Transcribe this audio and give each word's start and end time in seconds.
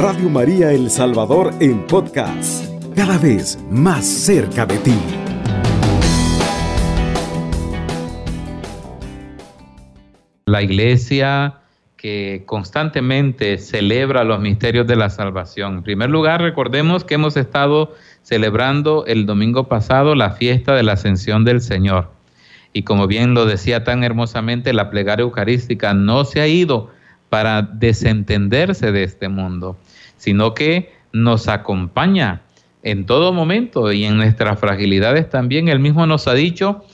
Radio 0.00 0.30
María 0.30 0.70
El 0.70 0.90
Salvador 0.90 1.52
en 1.58 1.84
podcast, 1.88 2.64
cada 2.94 3.18
vez 3.18 3.58
más 3.68 4.06
cerca 4.06 4.64
de 4.64 4.78
ti. 4.78 4.94
La 10.46 10.62
iglesia 10.62 11.62
que 11.96 12.44
constantemente 12.46 13.58
celebra 13.58 14.22
los 14.22 14.38
misterios 14.38 14.86
de 14.86 14.94
la 14.94 15.10
salvación. 15.10 15.78
En 15.78 15.82
primer 15.82 16.10
lugar, 16.10 16.42
recordemos 16.42 17.02
que 17.02 17.14
hemos 17.14 17.36
estado 17.36 17.92
celebrando 18.22 19.04
el 19.04 19.26
domingo 19.26 19.66
pasado 19.66 20.14
la 20.14 20.30
fiesta 20.30 20.76
de 20.76 20.84
la 20.84 20.92
ascensión 20.92 21.44
del 21.44 21.60
Señor. 21.60 22.12
Y 22.72 22.84
como 22.84 23.08
bien 23.08 23.34
lo 23.34 23.46
decía 23.46 23.82
tan 23.82 24.04
hermosamente, 24.04 24.72
la 24.72 24.90
plegaria 24.90 25.24
eucarística 25.24 25.92
no 25.92 26.24
se 26.24 26.40
ha 26.40 26.46
ido 26.46 26.96
para 27.28 27.62
desentenderse 27.62 28.92
de 28.92 29.02
este 29.02 29.28
mundo, 29.28 29.76
sino 30.16 30.54
que 30.54 30.92
nos 31.12 31.48
acompaña 31.48 32.42
en 32.82 33.06
todo 33.06 33.32
momento 33.32 33.92
y 33.92 34.04
en 34.04 34.16
nuestras 34.16 34.58
fragilidades 34.58 35.28
también. 35.28 35.68
Él 35.68 35.80
mismo 35.80 36.06
nos 36.06 36.28
ha 36.28 36.34
dicho, 36.34 36.84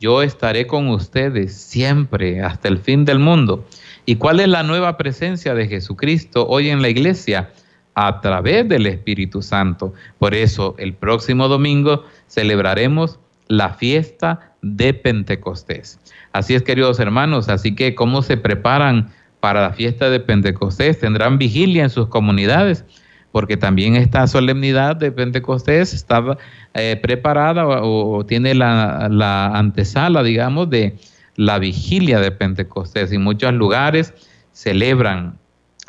yo 0.00 0.22
estaré 0.22 0.66
con 0.66 0.88
ustedes 0.88 1.54
siempre 1.54 2.42
hasta 2.42 2.68
el 2.68 2.78
fin 2.78 3.04
del 3.04 3.18
mundo. 3.18 3.66
¿Y 4.06 4.16
cuál 4.16 4.40
es 4.40 4.48
la 4.48 4.62
nueva 4.62 4.96
presencia 4.96 5.54
de 5.54 5.68
Jesucristo 5.68 6.46
hoy 6.46 6.68
en 6.70 6.82
la 6.82 6.88
iglesia? 6.88 7.50
A 7.94 8.20
través 8.20 8.68
del 8.68 8.86
Espíritu 8.86 9.40
Santo. 9.40 9.94
Por 10.18 10.34
eso 10.34 10.74
el 10.78 10.94
próximo 10.94 11.46
domingo 11.46 12.04
celebraremos 12.26 13.20
la 13.46 13.70
fiesta 13.74 14.52
de 14.62 14.94
Pentecostés. 14.94 16.00
Así 16.32 16.54
es, 16.54 16.62
queridos 16.62 16.98
hermanos, 16.98 17.48
así 17.48 17.76
que 17.76 17.94
¿cómo 17.94 18.22
se 18.22 18.36
preparan 18.36 19.12
para 19.44 19.60
la 19.60 19.74
fiesta 19.74 20.08
de 20.08 20.20
Pentecostés? 20.20 21.00
¿Tendrán 21.00 21.36
vigilia 21.36 21.82
en 21.82 21.90
sus 21.90 22.06
comunidades? 22.08 22.86
Porque 23.30 23.58
también 23.58 23.94
esta 23.94 24.26
solemnidad 24.26 24.96
de 24.96 25.12
Pentecostés 25.12 25.92
está 25.92 26.38
eh, 26.72 26.98
preparada 27.02 27.66
o, 27.66 28.24
tiene 28.24 28.54
la, 28.54 29.08
la 29.10 29.48
antesala, 29.48 30.22
digamos, 30.22 30.70
de, 30.70 30.96
la 31.36 31.58
vigilia 31.58 32.20
de 32.20 32.30
Pentecostés 32.30 33.12
y 33.12 33.18
muchos 33.18 33.52
lugares 33.52 34.14
celebran 34.52 35.38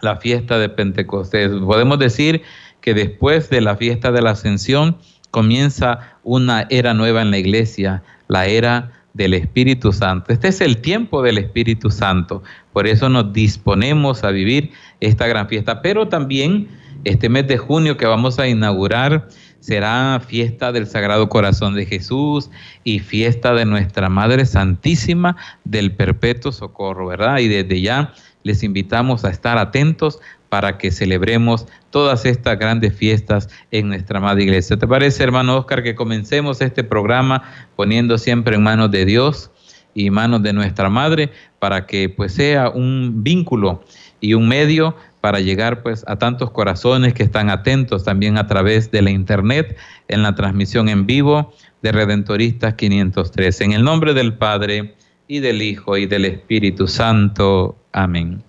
la 0.01 0.17
fiesta 0.17 0.59
de 0.59 0.67
Pentecostés. 0.67 1.49
Podemos 1.51 1.97
decir 1.97 2.41
que 2.81 2.93
después 2.93 3.49
de 3.49 3.61
la 3.61 3.77
fiesta 3.77 4.11
de 4.11 4.21
la 4.21 4.31
ascensión 4.31 4.97
comienza 5.31 6.17
una 6.23 6.67
era 6.69 6.93
nueva 6.93 7.21
en 7.21 7.31
la 7.31 7.37
iglesia, 7.37 8.03
la 8.27 8.47
era 8.47 8.91
del 9.15 9.33
Espíritu 9.33 9.93
Santo. 9.93 10.33
Este 10.33 10.49
es 10.49 10.59
el 10.59 10.77
tiempo 10.77 11.23
del 11.23 11.37
Espíritu 11.37 11.89
Santo. 11.89 12.43
Por 12.73 12.85
eso 12.85 13.07
nos 13.07 13.31
disponemos 13.31 14.25
a 14.25 14.31
vivir 14.31 14.71
esta 14.99 15.25
gran 15.25 15.47
fiesta. 15.47 15.81
Pero 15.81 16.09
también 16.09 16.67
este 17.05 17.29
mes 17.29 17.47
de 17.47 17.57
junio 17.57 17.95
que 17.95 18.05
vamos 18.05 18.39
a 18.39 18.47
inaugurar 18.47 19.29
será 19.61 20.21
fiesta 20.25 20.73
del 20.73 20.85
Sagrado 20.85 21.29
Corazón 21.29 21.75
de 21.75 21.85
Jesús 21.85 22.51
y 22.83 22.99
fiesta 22.99 23.53
de 23.53 23.65
nuestra 23.65 24.09
Madre 24.09 24.45
Santísima 24.45 25.37
del 25.63 25.93
Perpetuo 25.93 26.51
Socorro, 26.51 27.07
¿verdad? 27.07 27.39
Y 27.39 27.47
desde 27.47 27.81
ya 27.81 28.13
les 28.43 28.63
invitamos 28.63 29.23
a 29.23 29.29
estar 29.29 29.57
atentos 29.57 30.19
para 30.49 30.77
que 30.77 30.91
celebremos 30.91 31.67
todas 31.89 32.25
estas 32.25 32.57
grandes 32.59 32.95
fiestas 32.95 33.49
en 33.71 33.89
nuestra 33.89 34.19
Madre 34.19 34.43
Iglesia. 34.43 34.77
¿Te 34.77 34.87
parece, 34.87 35.23
hermano 35.23 35.57
Oscar, 35.57 35.83
que 35.83 35.95
comencemos 35.95 36.61
este 36.61 36.83
programa 36.83 37.43
poniendo 37.75 38.17
siempre 38.17 38.55
en 38.55 38.63
manos 38.63 38.91
de 38.91 39.05
Dios 39.05 39.51
y 39.93 40.09
manos 40.09 40.43
de 40.43 40.53
nuestra 40.53 40.89
Madre 40.89 41.31
para 41.59 41.87
que 41.87 42.09
pues 42.09 42.33
sea 42.33 42.69
un 42.69 43.23
vínculo 43.23 43.83
y 44.19 44.33
un 44.33 44.47
medio 44.47 44.95
para 45.21 45.39
llegar 45.39 45.81
pues 45.81 46.03
a 46.07 46.17
tantos 46.17 46.51
corazones 46.51 47.13
que 47.13 47.23
están 47.23 47.49
atentos 47.49 48.03
también 48.03 48.37
a 48.37 48.45
través 48.45 48.91
de 48.91 49.01
la 49.01 49.09
internet 49.09 49.75
en 50.07 50.21
la 50.21 50.35
transmisión 50.35 50.87
en 50.89 51.07
vivo 51.07 51.53
de 51.81 51.91
Redentoristas 51.91 52.75
503. 52.75 53.61
En 53.61 53.71
el 53.71 53.83
nombre 53.83 54.13
del 54.13 54.33
Padre 54.33 54.95
y 55.27 55.39
del 55.39 55.61
Hijo 55.61 55.97
y 55.97 56.05
del 56.05 56.25
Espíritu 56.25 56.87
Santo. 56.87 57.75
Amén. 57.91 58.43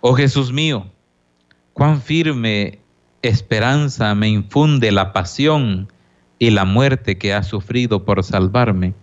Oh 0.00 0.14
Jesús 0.14 0.52
mío, 0.52 0.86
cuán 1.74 2.00
firme 2.00 2.78
esperanza 3.20 4.14
me 4.14 4.28
infunde 4.28 4.90
la 4.90 5.12
pasión 5.12 5.92
y 6.38 6.50
la 6.50 6.64
muerte 6.64 7.18
que 7.18 7.34
ha 7.34 7.42
sufrido 7.42 8.04
por 8.04 8.24
salvarme. 8.24 8.94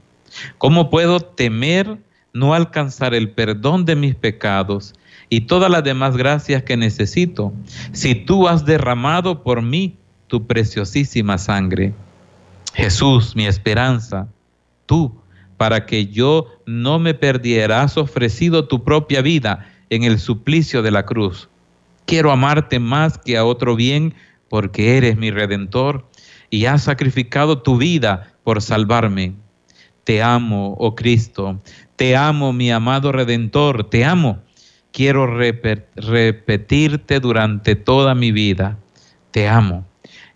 ¿Cómo 0.58 0.90
puedo 0.90 1.20
temer 1.20 2.00
no 2.34 2.54
alcanzar 2.54 3.14
el 3.14 3.32
perdón 3.32 3.86
de 3.86 3.96
mis 3.96 4.16
pecados 4.16 4.94
y 5.30 5.42
todas 5.42 5.70
las 5.70 5.84
demás 5.84 6.18
gracias 6.18 6.64
que 6.64 6.78
necesito, 6.78 7.54
si 7.92 8.16
tú 8.16 8.48
has 8.48 8.66
derramado 8.66 9.44
por 9.44 9.62
mí 9.62 9.98
tu 10.28 10.48
preciosísima 10.48 11.38
sangre. 11.38 11.94
Jesús, 12.74 13.36
mi 13.36 13.48
esperanza, 13.48 14.30
tú, 14.86 15.22
para 15.58 15.86
que 15.86 16.08
yo 16.08 16.48
no 16.66 17.00
me 17.00 17.14
perdiera, 17.14 17.82
has 17.82 17.98
ofrecido 17.98 18.68
tu 18.68 18.84
propia 18.84 19.22
vida 19.22 19.70
en 19.90 20.04
el 20.04 20.20
suplicio 20.20 20.82
de 20.82 20.92
la 20.92 21.06
cruz. 21.06 21.50
Quiero 22.06 22.32
amarte 22.32 22.80
más 22.80 23.18
que 23.18 23.38
a 23.38 23.46
otro 23.46 23.76
bien 23.76 24.14
porque 24.50 24.98
eres 24.98 25.18
mi 25.18 25.32
redentor 25.32 26.06
y 26.50 26.66
has 26.66 26.84
sacrificado 26.84 27.62
tu 27.62 27.78
vida 27.78 28.34
por 28.44 28.62
salvarme. 28.62 29.34
Te 30.04 30.22
amo, 30.22 30.76
oh 30.80 30.96
Cristo, 30.96 31.62
te 31.96 32.16
amo, 32.16 32.54
mi 32.54 32.72
amado 32.72 33.12
redentor, 33.12 33.90
te 33.90 34.04
amo 34.04 34.42
quiero 34.92 35.26
repetirte 35.96 37.20
durante 37.20 37.76
toda 37.76 38.16
mi 38.16 38.32
vida, 38.32 38.78
te 39.32 39.48
amo. 39.48 39.86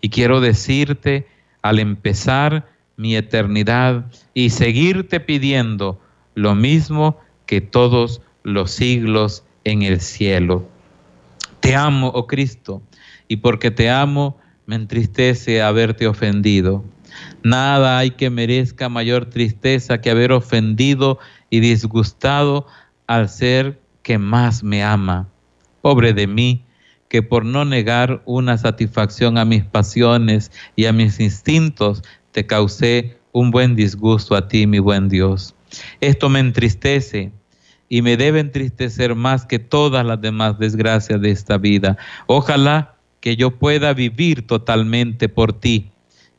Y 0.01 0.09
quiero 0.09 0.41
decirte 0.41 1.27
al 1.61 1.79
empezar 1.79 2.67
mi 2.97 3.15
eternidad 3.15 4.05
y 4.33 4.49
seguirte 4.51 5.19
pidiendo 5.19 5.99
lo 6.33 6.55
mismo 6.55 7.19
que 7.45 7.61
todos 7.61 8.21
los 8.43 8.71
siglos 8.71 9.43
en 9.63 9.81
el 9.81 9.99
cielo. 9.99 10.67
Te 11.65 11.75
amo, 11.75 12.11
oh 12.13 12.27
Cristo, 12.27 12.83
y 13.27 13.37
porque 13.37 13.71
te 13.71 13.89
amo, 13.89 14.37
me 14.67 14.75
entristece 14.75 15.63
haberte 15.63 16.05
ofendido. 16.05 16.85
Nada 17.41 17.97
hay 17.97 18.11
que 18.11 18.29
merezca 18.29 18.87
mayor 18.87 19.25
tristeza 19.31 19.99
que 19.99 20.11
haber 20.11 20.31
ofendido 20.31 21.17
y 21.49 21.61
disgustado 21.61 22.67
al 23.07 23.29
ser 23.29 23.81
que 24.03 24.19
más 24.19 24.61
me 24.63 24.83
ama. 24.83 25.27
Pobre 25.81 26.13
de 26.13 26.27
mí, 26.27 26.63
que 27.07 27.23
por 27.23 27.43
no 27.43 27.65
negar 27.65 28.21
una 28.25 28.59
satisfacción 28.59 29.39
a 29.39 29.43
mis 29.43 29.63
pasiones 29.63 30.51
y 30.75 30.85
a 30.85 30.93
mis 30.93 31.19
instintos, 31.19 32.03
te 32.31 32.45
causé 32.45 33.17
un 33.31 33.49
buen 33.49 33.75
disgusto 33.75 34.35
a 34.35 34.47
ti, 34.47 34.67
mi 34.67 34.77
buen 34.77 35.09
Dios. 35.09 35.55
Esto 35.99 36.29
me 36.29 36.41
entristece 36.41 37.31
y 37.89 38.01
me 38.01 38.17
debe 38.17 38.39
entristecer 38.39 39.15
más 39.15 39.45
que 39.45 39.59
todas 39.59 40.05
las 40.05 40.19
demás 40.21 40.57
desgracias 40.59 41.21
de 41.21 41.31
esta 41.31 41.57
vida. 41.57 41.97
Ojalá 42.27 42.95
que 43.19 43.35
yo 43.35 43.51
pueda 43.51 43.93
vivir 43.93 44.45
totalmente 44.45 45.29
por 45.29 45.53
ti, 45.53 45.91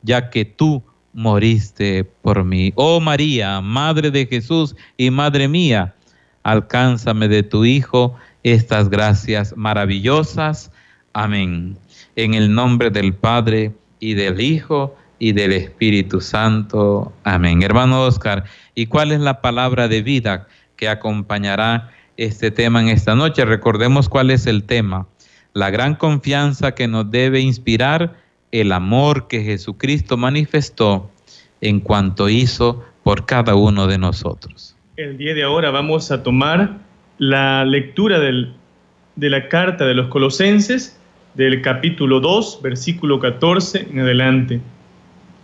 ya 0.03 0.29
que 0.29 0.45
tú 0.45 0.83
moriste 1.13 2.03
por 2.21 2.43
mí. 2.43 2.71
Oh 2.75 2.99
María, 2.99 3.59
Madre 3.61 4.11
de 4.11 4.25
Jesús 4.25 4.75
y 4.97 5.09
Madre 5.09 5.47
mía, 5.47 5.95
alcánzame 6.43 7.27
de 7.27 7.43
tu 7.43 7.65
Hijo 7.65 8.15
estas 8.43 8.89
gracias 8.89 9.55
maravillosas. 9.57 10.71
Amén. 11.13 11.77
En 12.15 12.33
el 12.33 12.53
nombre 12.53 12.89
del 12.89 13.13
Padre 13.13 13.73
y 13.99 14.13
del 14.13 14.39
Hijo 14.39 14.95
y 15.19 15.31
del 15.31 15.53
Espíritu 15.53 16.21
Santo. 16.21 17.11
Amén. 17.23 17.63
Hermano 17.63 18.03
Oscar, 18.03 18.45
¿y 18.75 18.85
cuál 18.85 19.11
es 19.11 19.19
la 19.19 19.41
palabra 19.41 19.87
de 19.87 20.01
vida 20.01 20.47
que 20.77 20.87
acompañará 20.87 21.91
este 22.15 22.51
tema 22.51 22.81
en 22.81 22.87
esta 22.87 23.15
noche? 23.15 23.43
Recordemos 23.43 24.07
cuál 24.07 24.31
es 24.31 24.47
el 24.47 24.63
tema. 24.63 25.07
La 25.53 25.69
gran 25.69 25.95
confianza 25.95 26.73
que 26.73 26.87
nos 26.87 27.11
debe 27.11 27.41
inspirar 27.41 28.15
el 28.51 28.71
amor 28.71 29.27
que 29.27 29.43
Jesucristo 29.43 30.15
manifestó 30.15 31.11
en 31.59 31.79
cuanto 31.81 32.29
hizo 32.29 32.85
por 33.03 33.25
cada 33.25 33.55
uno 33.55 33.87
de 33.87 33.97
nosotros. 33.97 34.75
El 34.95 35.17
día 35.17 35.33
de 35.33 35.43
ahora 35.43 35.71
vamos 35.71 36.11
a 36.11 36.23
tomar 36.23 36.77
la 37.17 37.65
lectura 37.65 38.19
de 38.19 39.29
la 39.29 39.49
carta 39.49 39.85
de 39.85 39.95
los 39.95 40.07
colosenses 40.07 40.99
del 41.33 41.61
capítulo 41.61 42.19
2, 42.19 42.61
versículo 42.63 43.19
14 43.19 43.87
en 43.91 43.99
adelante. 43.99 44.61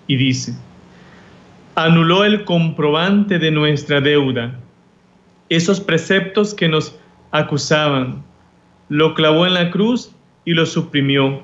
Y 0.07 0.17
dice, 0.17 0.53
anuló 1.75 2.25
el 2.25 2.45
comprobante 2.45 3.39
de 3.39 3.51
nuestra 3.51 4.01
deuda, 4.01 4.59
esos 5.55 5.79
preceptos 5.79 6.53
que 6.53 6.67
nos 6.67 6.97
acusaban, 7.31 8.23
lo 8.89 9.13
clavó 9.13 9.45
en 9.45 9.53
la 9.53 9.71
cruz 9.71 10.11
y 10.45 10.53
lo 10.53 10.65
suprimió, 10.65 11.41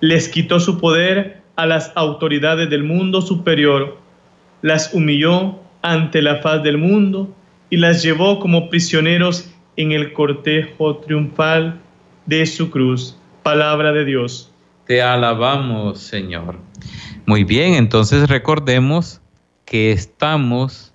les 0.00 0.28
quitó 0.28 0.60
su 0.60 0.78
poder 0.78 1.42
a 1.56 1.66
las 1.66 1.92
autoridades 1.94 2.70
del 2.70 2.84
mundo 2.84 3.20
superior, 3.20 3.98
las 4.62 4.94
humilló 4.94 5.58
ante 5.82 6.22
la 6.22 6.36
faz 6.36 6.62
del 6.62 6.78
mundo 6.78 7.34
y 7.68 7.76
las 7.76 8.02
llevó 8.02 8.38
como 8.38 8.70
prisioneros 8.70 9.50
en 9.76 9.92
el 9.92 10.12
cortejo 10.12 10.96
triunfal 10.96 11.80
de 12.26 12.46
su 12.46 12.70
cruz. 12.70 13.16
Palabra 13.42 13.92
de 13.92 14.04
Dios. 14.04 14.52
Te 14.86 15.02
alabamos, 15.02 16.00
Señor. 16.00 16.58
Muy 17.26 17.44
bien, 17.44 17.74
entonces 17.74 18.28
recordemos 18.28 19.20
que 19.64 19.92
estamos 19.92 20.92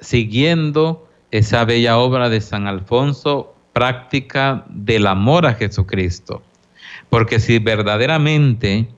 siguiendo 0.00 1.07
esa 1.30 1.64
bella 1.64 1.98
obra 1.98 2.28
de 2.28 2.40
San 2.40 2.66
Alfonso, 2.66 3.54
práctica 3.72 4.64
del 4.68 5.06
amor 5.06 5.46
a 5.46 5.54
Jesucristo. 5.54 6.42
Porque 7.10 7.40
si 7.40 7.58
verdaderamente 7.58 8.88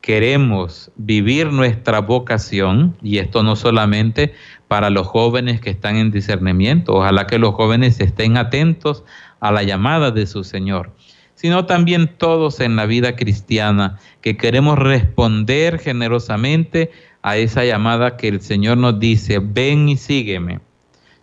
queremos 0.00 0.90
vivir 0.96 1.52
nuestra 1.52 2.00
vocación, 2.00 2.96
y 3.02 3.18
esto 3.18 3.42
no 3.42 3.56
solamente 3.56 4.32
para 4.68 4.90
los 4.90 5.06
jóvenes 5.06 5.60
que 5.60 5.70
están 5.70 5.96
en 5.96 6.10
discernimiento, 6.10 6.94
ojalá 6.94 7.26
que 7.26 7.38
los 7.38 7.54
jóvenes 7.54 8.00
estén 8.00 8.36
atentos 8.36 9.04
a 9.40 9.52
la 9.52 9.62
llamada 9.62 10.10
de 10.10 10.26
su 10.26 10.44
Señor, 10.44 10.94
sino 11.34 11.66
también 11.66 12.08
todos 12.18 12.60
en 12.60 12.76
la 12.76 12.86
vida 12.86 13.16
cristiana 13.16 13.98
que 14.20 14.36
queremos 14.36 14.78
responder 14.78 15.78
generosamente 15.78 16.90
a 17.22 17.36
esa 17.36 17.64
llamada 17.64 18.16
que 18.16 18.28
el 18.28 18.40
Señor 18.40 18.78
nos 18.78 18.98
dice, 18.98 19.38
ven 19.42 19.88
y 19.88 19.96
sígueme. 19.96 20.60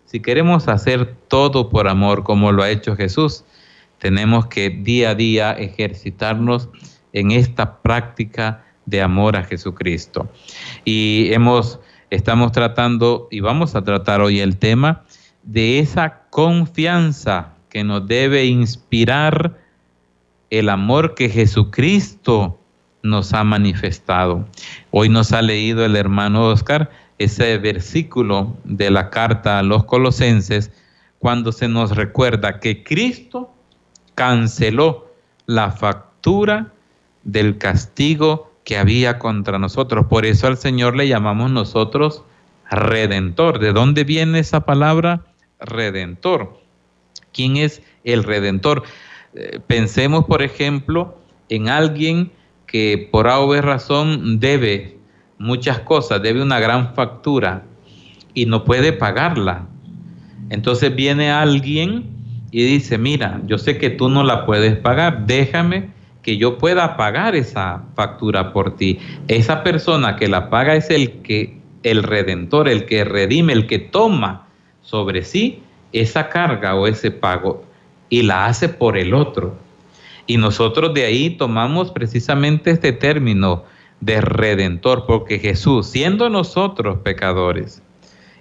Si 0.07 0.21
queremos 0.21 0.69
hacer 0.69 1.15
todo 1.27 1.69
por 1.69 1.89
amor 1.89 2.24
como 2.24 2.54
lo 2.54 2.63
ha 2.63 2.69
hecho 2.69 2.95
Jesús, 2.95 3.44
tenemos 4.00 4.48
que 4.48 4.69
día 4.69 5.09
a 5.09 5.15
día 5.15 5.51
ejercitarnos 5.51 6.69
en 7.12 7.31
esta 7.31 7.81
práctica 7.81 8.63
de 8.86 9.01
amor 9.01 9.36
a 9.36 9.44
Jesucristo. 9.44 10.31
Y 10.86 11.27
hemos, 11.33 11.81
estamos 12.09 12.54
tratando 12.54 13.27
y 13.31 13.42
vamos 13.42 13.75
a 13.75 13.83
tratar 13.83 14.21
hoy 14.21 14.39
el 14.39 14.57
tema 14.57 15.04
de 15.44 15.80
esa 15.80 16.21
confianza 16.30 17.54
que 17.69 17.83
nos 17.83 18.07
debe 18.07 18.45
inspirar 18.45 19.57
el 20.50 20.69
amor 20.69 21.15
que 21.15 21.27
Jesucristo 21.27 22.57
nos 23.04 23.33
ha 23.33 23.44
manifestado. 23.44 24.45
Hoy 24.92 25.09
nos 25.09 25.33
ha 25.33 25.42
leído 25.42 25.83
el 25.83 25.98
hermano 25.98 26.45
Oscar 26.48 26.89
ese 27.18 27.58
versículo 27.58 28.56
de 28.64 28.92
la 28.92 29.10
carta 29.10 29.60
a 29.60 29.64
los 29.64 29.86
colosenses 29.86 30.72
cuando 31.19 31.52
se 31.52 31.68
nos 31.68 31.96
recuerda 31.96 32.60
que 32.60 32.84
Cristo 32.84 33.52
canceló 34.16 35.12
la 35.46 35.72
factura 35.72 36.72
del 37.24 37.58
castigo 37.58 38.52
que 38.64 38.78
había 38.78 39.18
contra 39.18 39.58
nosotros. 39.58 40.08
Por 40.08 40.25
eso 40.25 40.48
al 40.48 40.58
Señor 40.58 40.96
le 40.96 41.08
llamamos 41.08 41.52
nosotros 41.52 42.24
redentor. 42.69 43.60
¿De 43.60 43.72
dónde 43.72 44.04
viene 44.04 44.40
esa 44.40 44.62
palabra 44.62 45.25
redentor? 45.60 46.60
¿Quién 47.34 47.58
es 47.58 47.81
el 48.04 48.24
redentor? 48.24 48.84
Eh, 49.34 49.60
pensemos, 49.66 50.25
por 50.25 50.42
ejemplo, 50.42 51.18
en 51.50 51.69
alguien 51.69 52.31
que 52.66 53.08
por 53.12 53.28
A 53.28 53.62
razón 53.62 54.40
debe 54.40 54.97
muchas 55.39 55.80
cosas, 55.80 56.22
debe 56.22 56.42
una 56.42 56.60
gran 56.60 56.94
factura 56.94 57.63
y 58.34 58.45
no 58.45 58.63
puede 58.63 58.94
pagarla. 58.94 59.68
Entonces 60.50 60.95
viene 60.95 61.31
alguien 61.31 62.06
y 62.51 62.63
dice, 62.63 62.98
mira, 62.98 63.42
yo 63.45 63.57
sé 63.57 63.78
que 63.78 63.89
tú 63.89 64.10
no 64.10 64.24
la 64.24 64.45
puedes 64.45 64.78
pagar, 64.78 65.25
déjame 65.25 65.89
que 66.22 66.38
yo 66.38 66.57
pueda 66.57 66.98
pagar 66.98 67.36
esa 67.36 67.84
factura 67.95 68.51
por 68.51 68.75
ti. 68.75 69.00
Esa 69.28 69.63
persona 69.63 70.16
que 70.16 70.28
la 70.28 70.50
paga 70.50 70.75
es 70.75 70.89
el 70.89 71.22
que 71.22 71.57
el 71.83 72.04
redentor, 72.04 72.68
el 72.68 72.86
que 72.86 73.06
redime, 73.06 73.54
el 73.54 73.68
que 73.68 73.80
toma 73.80 74.48
sobre 74.81 75.24
sí 75.24 75.62
esa 75.94 76.30
carga 76.30 76.75
o 76.75 76.88
ese 76.88 77.12
pago 77.12 77.63
y 78.10 78.24
la 78.24 78.45
hace 78.45 78.69
por 78.69 78.98
el 78.98 79.13
otro. 79.13 79.56
Y 80.25 80.38
nosotros 80.38 80.94
de 80.94 81.06
ahí 81.06 81.30
tomamos 81.30 81.92
precisamente 81.92 82.72
este 82.72 82.92
término 82.92 83.63
de 84.00 84.22
redentor, 84.22 85.06
porque 85.08 85.40
Jesús, 85.40 85.88
siendo 85.88 86.30
nosotros 86.30 87.00
pecadores 87.04 87.82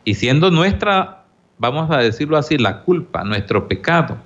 y 0.04 0.14
siendo 0.14 0.50
nuestra, 0.50 1.24
vamos 1.58 1.90
a 1.90 1.98
decirlo 1.98 2.36
así, 2.36 2.58
la 2.58 2.82
culpa, 2.82 3.24
nuestro 3.24 3.68
pecado, 3.68 4.16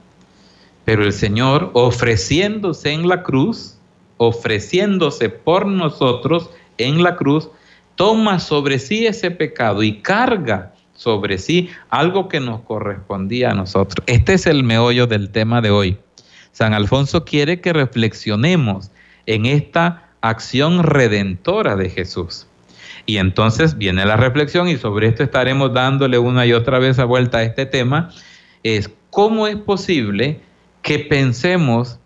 pero 0.85 1.05
el 1.05 1.13
Señor 1.13 1.71
ofreciéndose 1.75 2.93
en 2.93 3.09
la 3.09 3.23
cruz, 3.23 3.79
ofreciéndose 4.17 5.29
por 5.29 5.67
nosotros 5.67 6.51
en 6.79 7.03
la 7.03 7.17
cruz, 7.17 7.49
toma 7.95 8.39
sobre 8.41 8.79
sí 8.79 9.07
ese 9.07 9.31
pecado 9.31 9.83
y 9.83 10.01
carga 10.01 10.73
sobre 10.95 11.39
sí 11.39 11.71
algo 11.89 12.29
que 12.29 12.41
nos 12.41 12.61
correspondía 12.61 13.53
a 13.53 13.55
nosotros. 13.55 14.05
Este 14.07 14.35
es 14.35 14.47
el 14.47 14.65
meollo 14.65 15.07
del 15.07 15.31
tema 15.31 15.63
de 15.63 15.71
hoy. 15.71 15.99
San 16.53 16.75
Alfonso 16.75 17.25
quiere 17.25 17.63
que 17.63 17.73
reflexionemos 17.73 18.91
en 19.25 19.47
esta 19.47 20.10
acción 20.21 20.83
redentora 20.83 21.77
de 21.77 21.91
Jesús. 21.91 22.47
Y 23.07 23.17
entonces 23.17 23.79
viene 23.79 24.05
la 24.05 24.17
reflexión 24.17 24.69
y 24.69 24.77
sobre 24.77 25.09
esto 25.09 25.23
estaremos 25.23 25.73
dándole 25.73 26.19
una 26.19 26.47
y 26.47 26.53
otra 26.53 26.79
vez 26.79 26.99
a 26.99 27.05
vuelta 27.05 27.39
a 27.39 27.43
este 27.43 27.67
tema, 27.67 28.11
es 28.63 28.91
cómo 29.11 29.47
es 29.47 29.57
posible 29.57 30.41
que 30.83 30.99
pensemos 30.99 31.99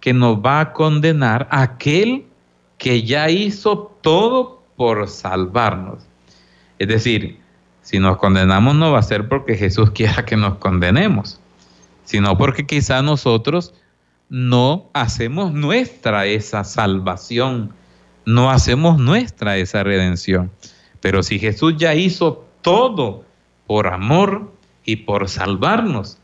que 0.00 0.12
nos 0.12 0.36
va 0.38 0.60
a 0.60 0.72
condenar 0.72 1.48
aquel 1.50 2.24
que 2.78 3.02
ya 3.02 3.30
hizo 3.30 3.96
todo 4.02 4.62
por 4.76 5.08
salvarnos. 5.08 6.04
Es 6.78 6.88
decir, 6.88 7.38
si 7.82 7.98
nos 7.98 8.16
condenamos 8.16 8.74
no 8.74 8.92
va 8.92 8.98
a 8.98 9.02
ser 9.02 9.28
porque 9.28 9.56
Jesús 9.56 9.90
quiera 9.90 10.24
que 10.24 10.36
nos 10.36 10.58
condenemos, 10.58 11.40
sino 12.04 12.36
porque 12.36 12.66
quizá 12.66 13.02
nosotros 13.02 13.74
no 14.32 14.88
hacemos 14.94 15.52
nuestra 15.52 16.24
esa 16.24 16.64
salvación, 16.64 17.74
no 18.24 18.50
hacemos 18.50 18.98
nuestra 18.98 19.58
esa 19.58 19.84
redención. 19.84 20.50
Pero 21.02 21.22
si 21.22 21.38
Jesús 21.38 21.74
ya 21.76 21.94
hizo 21.94 22.48
todo 22.62 23.26
por 23.66 23.88
amor 23.88 24.50
y 24.86 24.96
por 24.96 25.28
salvarnos, 25.28 26.16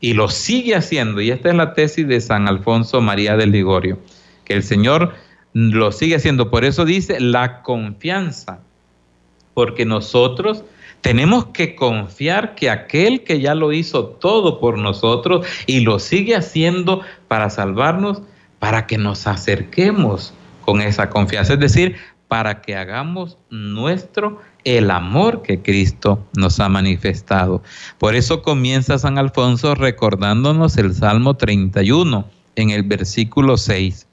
y 0.00 0.14
lo 0.14 0.28
sigue 0.28 0.74
haciendo. 0.74 1.20
Y 1.20 1.30
esta 1.30 1.50
es 1.50 1.54
la 1.54 1.74
tesis 1.74 2.08
de 2.08 2.22
San 2.22 2.48
Alfonso 2.48 3.02
María 3.02 3.36
del 3.36 3.52
Ligorio, 3.52 3.98
que 4.46 4.54
el 4.54 4.62
Señor 4.62 5.12
lo 5.52 5.92
sigue 5.92 6.16
haciendo. 6.16 6.50
Por 6.50 6.64
eso 6.64 6.86
dice 6.86 7.20
la 7.20 7.60
confianza, 7.60 8.60
porque 9.52 9.84
nosotros 9.84 10.64
tenemos 11.04 11.44
que 11.48 11.76
confiar 11.76 12.54
que 12.54 12.70
aquel 12.70 13.24
que 13.24 13.38
ya 13.38 13.54
lo 13.54 13.74
hizo 13.74 14.06
todo 14.06 14.58
por 14.58 14.78
nosotros 14.78 15.46
y 15.66 15.80
lo 15.80 15.98
sigue 15.98 16.34
haciendo 16.34 17.02
para 17.28 17.50
salvarnos, 17.50 18.22
para 18.58 18.86
que 18.86 18.96
nos 18.96 19.26
acerquemos 19.26 20.32
con 20.62 20.80
esa 20.80 21.10
confianza, 21.10 21.52
es 21.52 21.60
decir, 21.60 21.96
para 22.26 22.62
que 22.62 22.74
hagamos 22.74 23.36
nuestro 23.50 24.40
el 24.64 24.90
amor 24.90 25.42
que 25.42 25.60
Cristo 25.60 26.26
nos 26.38 26.58
ha 26.58 26.70
manifestado. 26.70 27.62
Por 27.98 28.14
eso 28.14 28.40
comienza 28.40 28.98
San 28.98 29.18
Alfonso 29.18 29.74
recordándonos 29.74 30.78
el 30.78 30.94
Salmo 30.94 31.34
31 31.34 32.26
en 32.56 32.70
el 32.70 32.82
versículo 32.82 33.58
6. 33.58 34.08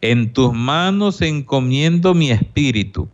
En 0.00 0.32
tus 0.32 0.54
manos 0.54 1.20
encomiendo 1.20 2.14
mi 2.14 2.30
espíritu, 2.30 3.10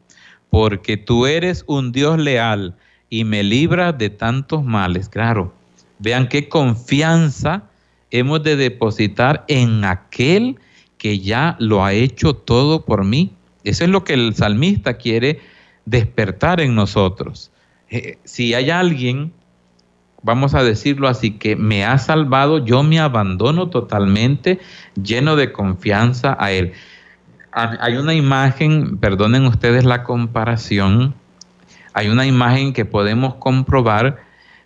porque 0.48 0.96
tú 0.96 1.26
eres 1.26 1.64
un 1.66 1.90
Dios 1.90 2.20
leal 2.20 2.76
y 3.10 3.24
me 3.24 3.42
libras 3.42 3.96
de 3.96 4.10
tantos 4.10 4.64
males. 4.64 5.08
Claro, 5.08 5.52
vean 5.98 6.28
qué 6.28 6.48
confianza 6.48 7.64
hemos 8.10 8.42
de 8.42 8.56
depositar 8.56 9.44
en 9.48 9.84
aquel 9.84 10.58
que 10.98 11.18
ya 11.18 11.56
lo 11.58 11.84
ha 11.84 11.92
hecho 11.92 12.34
todo 12.34 12.84
por 12.84 13.04
mí. 13.04 13.32
Eso 13.64 13.84
es 13.84 13.90
lo 13.90 14.04
que 14.04 14.14
el 14.14 14.34
salmista 14.34 14.94
quiere 14.94 15.40
despertar 15.84 16.60
en 16.60 16.74
nosotros. 16.74 17.50
Eh, 17.90 18.18
si 18.24 18.54
hay 18.54 18.70
alguien, 18.70 19.32
vamos 20.22 20.54
a 20.54 20.62
decirlo 20.62 21.08
así, 21.08 21.32
que 21.32 21.56
me 21.56 21.84
ha 21.84 21.98
salvado, 21.98 22.64
yo 22.64 22.82
me 22.82 22.98
abandono 22.98 23.68
totalmente 23.68 24.58
lleno 25.00 25.36
de 25.36 25.52
confianza 25.52 26.36
a 26.38 26.52
Él. 26.52 26.72
Hay 27.52 27.96
una 27.96 28.12
imagen, 28.12 28.98
perdonen 28.98 29.46
ustedes 29.46 29.84
la 29.84 30.02
comparación, 30.02 31.14
hay 31.96 32.08
una 32.08 32.26
imagen 32.26 32.74
que 32.74 32.84
podemos 32.84 33.36
comprobar, 33.36 34.22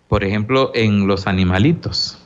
por 0.09 0.25
ejemplo, 0.25 0.69
en 0.75 1.07
los 1.07 1.27
animalitos. 1.27 2.17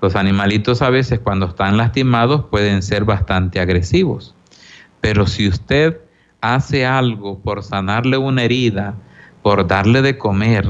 Los 0.00 0.16
animalitos 0.16 0.80
a 0.80 0.88
veces 0.88 1.20
cuando 1.22 1.48
están 1.48 1.76
lastimados 1.76 2.46
pueden 2.50 2.80
ser 2.82 3.04
bastante 3.04 3.60
agresivos, 3.60 4.34
pero 5.02 5.26
si 5.26 5.48
usted 5.48 6.00
hace 6.40 6.86
algo 6.86 7.38
por 7.40 7.62
sanarle 7.62 8.16
una 8.16 8.42
herida, 8.42 8.94
por 9.42 9.66
darle 9.66 10.00
de 10.00 10.16
comer, 10.16 10.66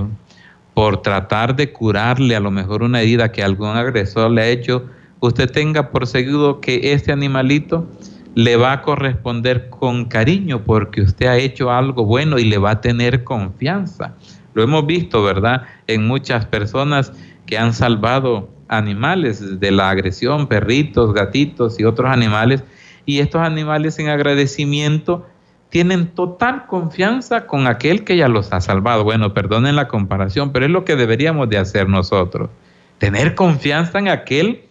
por 0.74 1.00
tratar 1.00 1.54
de 1.54 1.72
curarle 1.72 2.34
a 2.34 2.40
lo 2.40 2.50
mejor 2.50 2.82
una 2.82 3.00
herida 3.00 3.30
que 3.30 3.44
algún 3.44 3.76
agresor 3.76 4.32
le 4.32 4.42
ha 4.42 4.48
hecho, 4.48 4.86
usted 5.20 5.48
tenga 5.52 5.92
por 5.92 6.08
seguro 6.08 6.60
que 6.60 6.92
este 6.94 7.12
animalito 7.12 7.86
le 8.34 8.56
va 8.56 8.72
a 8.72 8.82
corresponder 8.82 9.68
con 9.68 10.04
cariño 10.04 10.62
porque 10.64 11.02
usted 11.02 11.26
ha 11.26 11.36
hecho 11.36 11.70
algo 11.70 12.04
bueno 12.04 12.38
y 12.38 12.44
le 12.44 12.58
va 12.58 12.72
a 12.72 12.80
tener 12.80 13.24
confianza. 13.24 14.14
Lo 14.54 14.62
hemos 14.62 14.86
visto, 14.86 15.22
¿verdad? 15.22 15.62
En 15.86 16.06
muchas 16.06 16.46
personas 16.46 17.12
que 17.46 17.58
han 17.58 17.72
salvado 17.72 18.50
animales 18.68 19.60
de 19.60 19.70
la 19.70 19.90
agresión, 19.90 20.46
perritos, 20.46 21.14
gatitos 21.14 21.80
y 21.80 21.84
otros 21.84 22.10
animales, 22.10 22.62
y 23.06 23.20
estos 23.20 23.40
animales 23.40 23.98
en 23.98 24.08
agradecimiento 24.08 25.26
tienen 25.70 26.08
total 26.08 26.66
confianza 26.66 27.46
con 27.46 27.66
aquel 27.66 28.04
que 28.04 28.16
ya 28.16 28.28
los 28.28 28.52
ha 28.52 28.60
salvado. 28.60 29.04
Bueno, 29.04 29.34
perdonen 29.34 29.76
la 29.76 29.88
comparación, 29.88 30.52
pero 30.52 30.66
es 30.66 30.70
lo 30.70 30.84
que 30.84 30.96
deberíamos 30.96 31.48
de 31.48 31.58
hacer 31.58 31.88
nosotros. 31.88 32.50
Tener 32.98 33.34
confianza 33.34 33.98
en 33.98 34.08
aquel 34.08 34.62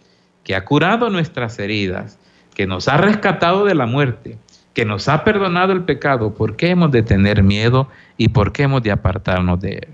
que 0.44 0.54
ha 0.54 0.64
curado 0.64 1.10
nuestras 1.10 1.58
heridas, 1.58 2.18
que 2.58 2.66
nos 2.66 2.88
ha 2.88 2.96
rescatado 2.96 3.64
de 3.64 3.76
la 3.76 3.86
muerte, 3.86 4.36
que 4.74 4.84
nos 4.84 5.08
ha 5.08 5.22
perdonado 5.22 5.72
el 5.72 5.84
pecado. 5.84 6.34
¿Por 6.34 6.56
qué 6.56 6.70
hemos 6.70 6.90
de 6.90 7.04
tener 7.04 7.44
miedo 7.44 7.88
y 8.16 8.30
por 8.30 8.50
qué 8.50 8.64
hemos 8.64 8.82
de 8.82 8.90
apartarnos 8.90 9.60
de 9.60 9.74
él? 9.74 9.88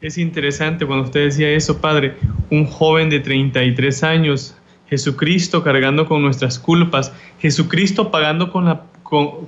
Es 0.00 0.16
interesante 0.16 0.86
cuando 0.86 1.04
usted 1.04 1.26
decía 1.26 1.50
eso, 1.50 1.78
Padre, 1.78 2.16
un 2.50 2.64
joven 2.64 3.10
de 3.10 3.20
33 3.20 4.04
años, 4.04 4.56
Jesucristo 4.88 5.62
cargando 5.62 6.06
con 6.06 6.22
nuestras 6.22 6.58
culpas, 6.58 7.12
Jesucristo 7.40 8.10
pagando 8.10 8.50
con 8.50 8.64
la 8.64 8.82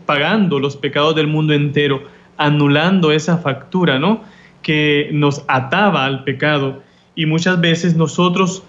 pagando 0.04 0.60
los 0.60 0.76
pecados 0.76 1.14
del 1.14 1.28
mundo 1.28 1.54
entero, 1.54 2.02
anulando 2.36 3.10
esa 3.10 3.38
factura, 3.38 3.98
¿no? 3.98 4.22
Que 4.60 5.08
nos 5.12 5.44
ataba 5.48 6.04
al 6.04 6.24
pecado. 6.24 6.82
Y 7.14 7.24
muchas 7.24 7.58
veces 7.58 7.96
nosotros, 7.96 8.62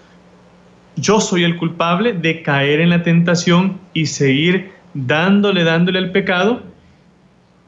yo 1.00 1.22
soy 1.22 1.44
el 1.44 1.58
culpable 1.58 2.14
de 2.14 2.42
caer 2.42 2.80
en 2.80 2.90
la 2.90 3.04
tentación 3.04 3.80
y 3.94 4.08
seguir 4.08 4.72
dándole, 4.94 5.64
dándole 5.64 6.00
al 6.00 6.12
pecado. 6.12 6.62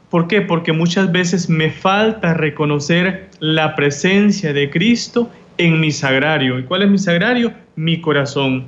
¿Por 0.10 0.28
qué? 0.28 0.42
Porque 0.42 0.74
muchas 0.74 1.12
veces 1.12 1.50
me 1.50 1.72
falta 1.72 2.34
reconocer 2.34 3.30
la 3.40 3.76
presencia 3.76 4.54
de 4.54 4.70
Cristo 4.70 5.30
en 5.58 5.80
mi 5.80 5.92
sagrario. 5.92 6.60
¿Y 6.60 6.64
cuál 6.64 6.84
es 6.84 6.90
mi 6.90 6.98
sagrario? 6.98 7.54
Mi 7.76 8.02
corazón. 8.02 8.66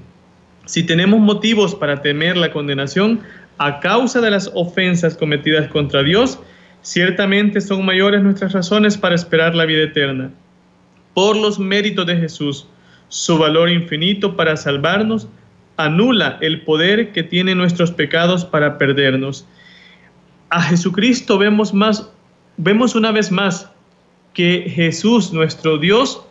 Si 0.65 0.83
tenemos 0.83 1.19
motivos 1.19 1.75
para 1.75 2.01
temer 2.01 2.37
la 2.37 2.51
condenación, 2.51 3.21
a 3.57 3.79
causa 3.79 4.21
de 4.21 4.31
las 4.31 4.49
ofensas 4.53 5.17
cometidas 5.17 5.67
contra 5.67 6.03
Dios, 6.03 6.39
ciertamente 6.81 7.59
son 7.59 7.85
mayores 7.85 8.23
nuestras 8.23 8.53
razones 8.53 8.97
para 8.97 9.15
esperar 9.15 9.55
la 9.55 9.65
vida 9.65 9.83
eterna. 9.83 10.31
Por 11.13 11.35
los 11.35 11.59
méritos 11.59 12.07
de 12.07 12.15
Jesús, 12.15 12.67
su 13.13 13.37
valor 13.37 13.69
infinito 13.69 14.35
para 14.35 14.57
salvarnos, 14.57 15.27
anula 15.77 16.39
el 16.41 16.61
poder 16.61 17.11
que 17.11 17.21
tienen 17.21 17.59
nuestros 17.59 17.91
pecados 17.91 18.43
para 18.43 18.79
perdernos. 18.79 19.47
A 20.49 20.63
Jesucristo 20.63 21.37
vemos 21.37 21.75
más, 21.75 22.11
vemos 22.57 22.95
una 22.95 23.11
vez 23.11 23.31
más 23.31 23.69
que 24.33 24.67
Jesús, 24.67 25.31
nuestro 25.31 25.77
Dios, 25.77 26.25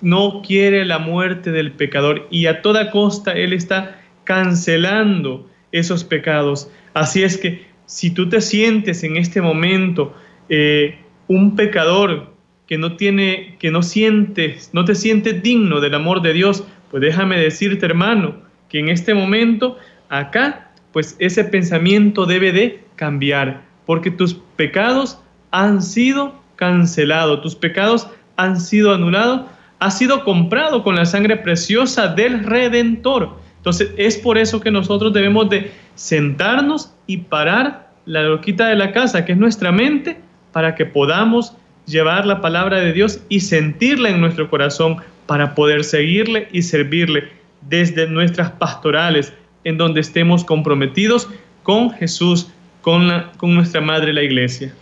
no 0.00 0.42
quiere 0.44 0.84
la 0.84 0.98
muerte 0.98 1.52
del 1.52 1.70
pecador 1.70 2.26
y 2.28 2.46
a 2.46 2.60
toda 2.60 2.90
costa 2.90 3.30
Él 3.30 3.52
está 3.52 4.00
cancelando 4.24 5.48
esos 5.70 6.02
pecados. 6.02 6.68
Así 6.92 7.22
es 7.22 7.38
que 7.38 7.66
si 7.86 8.10
tú 8.10 8.28
te 8.28 8.40
sientes 8.40 9.04
en 9.04 9.16
este 9.16 9.40
momento 9.40 10.12
eh, 10.48 10.98
un 11.28 11.54
pecador 11.54 12.34
que 12.66 12.78
no 12.78 12.96
tiene, 12.96 13.56
que 13.58 13.70
no 13.70 13.82
sientes, 13.82 14.70
no 14.72 14.84
te 14.84 14.94
sientes 14.94 15.42
digno 15.42 15.80
del 15.80 15.94
amor 15.94 16.22
de 16.22 16.32
Dios, 16.32 16.64
pues 16.90 17.00
déjame 17.00 17.38
decirte, 17.38 17.86
hermano, 17.86 18.36
que 18.68 18.80
en 18.80 18.88
este 18.88 19.14
momento 19.14 19.76
acá, 20.08 20.70
pues 20.92 21.16
ese 21.18 21.44
pensamiento 21.44 22.26
debe 22.26 22.52
de 22.52 22.84
cambiar, 22.96 23.62
porque 23.84 24.10
tus 24.10 24.34
pecados 24.56 25.20
han 25.50 25.82
sido 25.82 26.34
cancelados, 26.56 27.42
tus 27.42 27.54
pecados 27.54 28.08
han 28.36 28.60
sido 28.60 28.92
anulados, 28.94 29.42
ha 29.78 29.90
sido 29.90 30.24
comprado 30.24 30.82
con 30.82 30.96
la 30.96 31.04
sangre 31.04 31.36
preciosa 31.36 32.08
del 32.08 32.44
Redentor. 32.44 33.38
Entonces 33.58 33.92
es 33.96 34.16
por 34.16 34.38
eso 34.38 34.60
que 34.60 34.70
nosotros 34.70 35.12
debemos 35.12 35.48
de 35.50 35.70
sentarnos 35.94 36.92
y 37.06 37.18
parar 37.18 37.90
la 38.06 38.22
loquita 38.22 38.68
de 38.68 38.76
la 38.76 38.92
casa, 38.92 39.24
que 39.24 39.32
es 39.32 39.38
nuestra 39.38 39.72
mente, 39.72 40.20
para 40.52 40.74
que 40.74 40.86
podamos 40.86 41.56
llevar 41.86 42.26
la 42.26 42.40
palabra 42.40 42.78
de 42.80 42.92
Dios 42.92 43.20
y 43.28 43.40
sentirla 43.40 44.10
en 44.10 44.20
nuestro 44.20 44.50
corazón 44.50 44.96
para 45.26 45.54
poder 45.54 45.84
seguirle 45.84 46.48
y 46.52 46.62
servirle 46.62 47.28
desde 47.62 48.06
nuestras 48.08 48.50
pastorales, 48.52 49.32
en 49.64 49.78
donde 49.78 50.00
estemos 50.00 50.44
comprometidos 50.44 51.28
con 51.62 51.90
Jesús, 51.90 52.48
con, 52.80 53.08
la, 53.08 53.32
con 53.36 53.54
nuestra 53.54 53.80
madre 53.80 54.12
la 54.12 54.22
iglesia. 54.22 54.72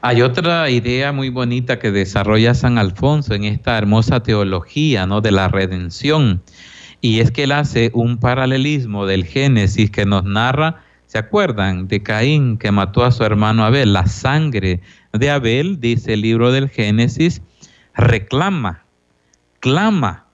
Hay 0.00 0.22
otra 0.22 0.70
idea 0.70 1.10
muy 1.10 1.28
bonita 1.28 1.80
que 1.80 1.90
desarrolla 1.90 2.54
San 2.54 2.78
Alfonso 2.78 3.34
en 3.34 3.44
esta 3.44 3.76
hermosa 3.76 4.22
teología 4.22 5.06
¿no? 5.06 5.20
de 5.20 5.32
la 5.32 5.48
redención 5.48 6.40
y 7.00 7.20
es 7.20 7.30
que 7.30 7.44
él 7.44 7.52
hace 7.52 7.90
un 7.94 8.18
paralelismo 8.18 9.06
del 9.06 9.24
Génesis 9.24 9.90
que 9.90 10.04
nos 10.04 10.24
narra, 10.24 10.82
¿se 11.08 11.18
acuerdan? 11.18 11.88
De 11.88 12.02
Caín 12.02 12.58
que 12.58 12.70
mató 12.70 13.02
a 13.02 13.10
su 13.10 13.24
hermano 13.24 13.64
Abel. 13.64 13.92
La 13.92 14.06
sangre 14.06 14.80
de 15.12 15.30
Abel, 15.30 15.80
dice 15.80 16.12
el 16.12 16.20
libro 16.20 16.52
del 16.52 16.68
Génesis, 16.68 17.42
reclama, 17.94 18.84
clama, 19.58 20.26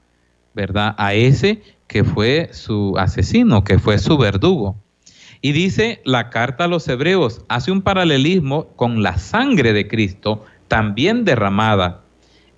¿verdad? 0.52 0.94
A 0.98 1.14
ese 1.14 1.62
que 1.86 2.02
fue 2.04 2.50
su 2.52 2.94
asesino, 2.98 3.62
que 3.62 3.78
fue 3.78 3.98
su 3.98 4.18
verdugo. 4.18 4.76
Y 5.40 5.52
dice 5.52 6.00
la 6.04 6.28
carta 6.28 6.64
a 6.64 6.68
los 6.68 6.88
hebreos, 6.88 7.42
hace 7.48 7.70
un 7.70 7.82
paralelismo 7.82 8.66
con 8.74 9.02
la 9.02 9.16
sangre 9.16 9.72
de 9.72 9.86
Cristo, 9.86 10.44
también 10.66 11.24
derramada, 11.24 12.00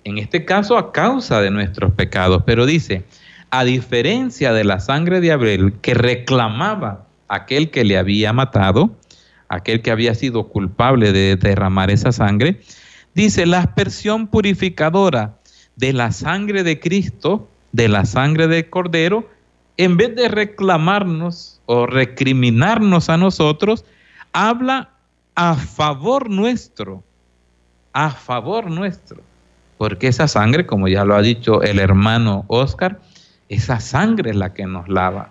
en 0.05 0.17
este 0.17 0.43
caso 0.43 0.77
a 0.77 0.91
causa 0.91 1.41
de 1.41 1.51
nuestros 1.51 1.91
pecados, 1.93 2.43
pero 2.45 2.65
dice, 2.65 3.03
a 3.51 3.63
diferencia 3.63 4.53
de 4.53 4.63
la 4.63 4.79
sangre 4.79 5.19
de 5.21 5.33
Abel 5.33 5.73
que 5.81 5.93
reclamaba 5.93 7.06
aquel 7.27 7.71
que 7.71 7.83
le 7.83 7.97
había 7.97 8.33
matado, 8.33 8.95
aquel 9.49 9.81
que 9.81 9.91
había 9.91 10.15
sido 10.15 10.49
culpable 10.49 11.11
de 11.11 11.35
derramar 11.35 11.91
esa 11.91 12.11
sangre, 12.11 12.61
dice 13.13 13.45
la 13.45 13.59
aspersión 13.59 14.27
purificadora 14.27 15.37
de 15.75 15.93
la 15.93 16.11
sangre 16.11 16.63
de 16.63 16.79
Cristo, 16.79 17.47
de 17.71 17.87
la 17.87 18.05
sangre 18.05 18.47
de 18.47 18.69
Cordero, 18.69 19.29
en 19.77 19.95
vez 19.97 20.15
de 20.15 20.27
reclamarnos 20.27 21.61
o 21.65 21.85
recriminarnos 21.85 23.09
a 23.09 23.17
nosotros, 23.17 23.85
habla 24.33 24.89
a 25.35 25.55
favor 25.55 26.29
nuestro, 26.29 27.03
a 27.93 28.09
favor 28.09 28.71
nuestro. 28.71 29.21
Porque 29.77 30.07
esa 30.07 30.27
sangre, 30.27 30.65
como 30.65 30.87
ya 30.87 31.05
lo 31.05 31.15
ha 31.15 31.21
dicho 31.21 31.61
el 31.61 31.79
hermano 31.79 32.45
Oscar, 32.47 32.99
esa 33.49 33.79
sangre 33.79 34.31
es 34.31 34.35
la 34.35 34.53
que 34.53 34.65
nos 34.65 34.89
lava. 34.89 35.29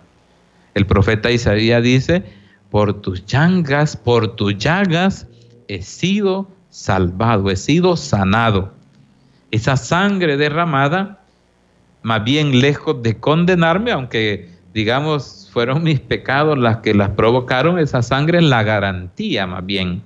El 0.77 0.85
profeta 0.85 1.31
Isaías 1.31 1.81
dice, 1.81 2.23
por 2.69 3.01
tus 3.01 3.25
llagas, 3.25 3.97
por 3.97 4.35
tus 4.35 4.55
llagas 4.59 5.25
he 5.67 5.81
sido 5.81 6.51
salvado, 6.69 7.49
he 7.49 7.55
sido 7.55 7.97
sanado. 7.97 8.75
Esa 9.49 9.75
sangre 9.75 10.37
derramada, 10.37 11.23
más 12.03 12.23
bien 12.23 12.61
lejos 12.61 13.01
de 13.01 13.17
condenarme, 13.17 13.91
aunque 13.91 14.51
digamos 14.75 15.49
fueron 15.51 15.81
mis 15.81 15.99
pecados 15.99 16.59
las 16.59 16.77
que 16.77 16.93
las 16.93 17.09
provocaron, 17.09 17.79
esa 17.79 18.03
sangre 18.03 18.37
es 18.37 18.43
la 18.43 18.61
garantía 18.61 19.47
más 19.47 19.65
bien. 19.65 20.03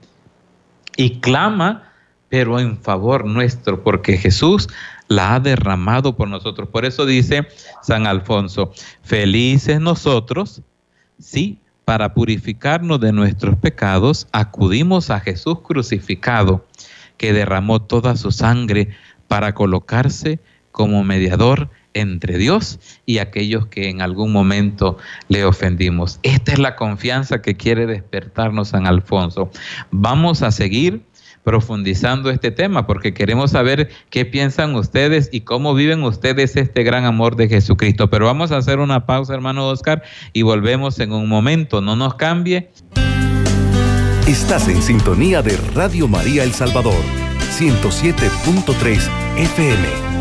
Y 0.95 1.19
clama, 1.19 1.91
pero 2.29 2.61
en 2.61 2.77
favor 2.77 3.25
nuestro, 3.25 3.83
porque 3.83 4.15
Jesús 4.15 4.69
la 5.11 5.35
ha 5.35 5.39
derramado 5.41 6.15
por 6.15 6.29
nosotros. 6.29 6.69
Por 6.69 6.85
eso 6.85 7.05
dice 7.05 7.45
San 7.81 8.07
Alfonso, 8.07 8.71
felices 9.03 9.81
nosotros, 9.81 10.61
sí, 11.19 11.59
para 11.83 12.13
purificarnos 12.13 13.01
de 13.01 13.11
nuestros 13.11 13.57
pecados, 13.57 14.27
acudimos 14.31 15.09
a 15.09 15.19
Jesús 15.19 15.59
crucificado, 15.61 16.65
que 17.17 17.33
derramó 17.33 17.81
toda 17.81 18.15
su 18.15 18.31
sangre 18.31 18.89
para 19.27 19.53
colocarse 19.53 20.39
como 20.71 21.03
mediador 21.03 21.69
entre 21.93 22.37
Dios 22.37 22.79
y 23.05 23.17
aquellos 23.17 23.67
que 23.67 23.89
en 23.89 24.01
algún 24.01 24.31
momento 24.31 24.97
le 25.27 25.43
ofendimos. 25.43 26.19
Esta 26.23 26.53
es 26.53 26.59
la 26.59 26.77
confianza 26.77 27.41
que 27.41 27.57
quiere 27.57 27.85
despertarnos 27.85 28.69
San 28.69 28.87
Alfonso. 28.87 29.51
Vamos 29.91 30.41
a 30.41 30.51
seguir 30.51 31.03
profundizando 31.43 32.29
este 32.29 32.51
tema 32.51 32.87
porque 32.87 33.13
queremos 33.13 33.51
saber 33.51 33.89
qué 34.09 34.25
piensan 34.25 34.75
ustedes 34.75 35.29
y 35.31 35.41
cómo 35.41 35.73
viven 35.73 36.03
ustedes 36.03 36.55
este 36.55 36.83
gran 36.83 37.05
amor 37.05 37.35
de 37.35 37.49
Jesucristo. 37.49 38.09
Pero 38.09 38.25
vamos 38.25 38.51
a 38.51 38.57
hacer 38.57 38.79
una 38.79 39.05
pausa, 39.05 39.33
hermano 39.33 39.67
Oscar, 39.67 40.03
y 40.33 40.43
volvemos 40.43 40.99
en 40.99 41.11
un 41.11 41.27
momento. 41.27 41.81
No 41.81 41.95
nos 41.95 42.15
cambie. 42.15 42.69
Estás 44.27 44.67
en 44.67 44.81
sintonía 44.81 45.41
de 45.41 45.57
Radio 45.75 46.07
María 46.07 46.43
El 46.43 46.53
Salvador, 46.53 47.01
107.3 47.59 49.09
FM. 49.37 50.11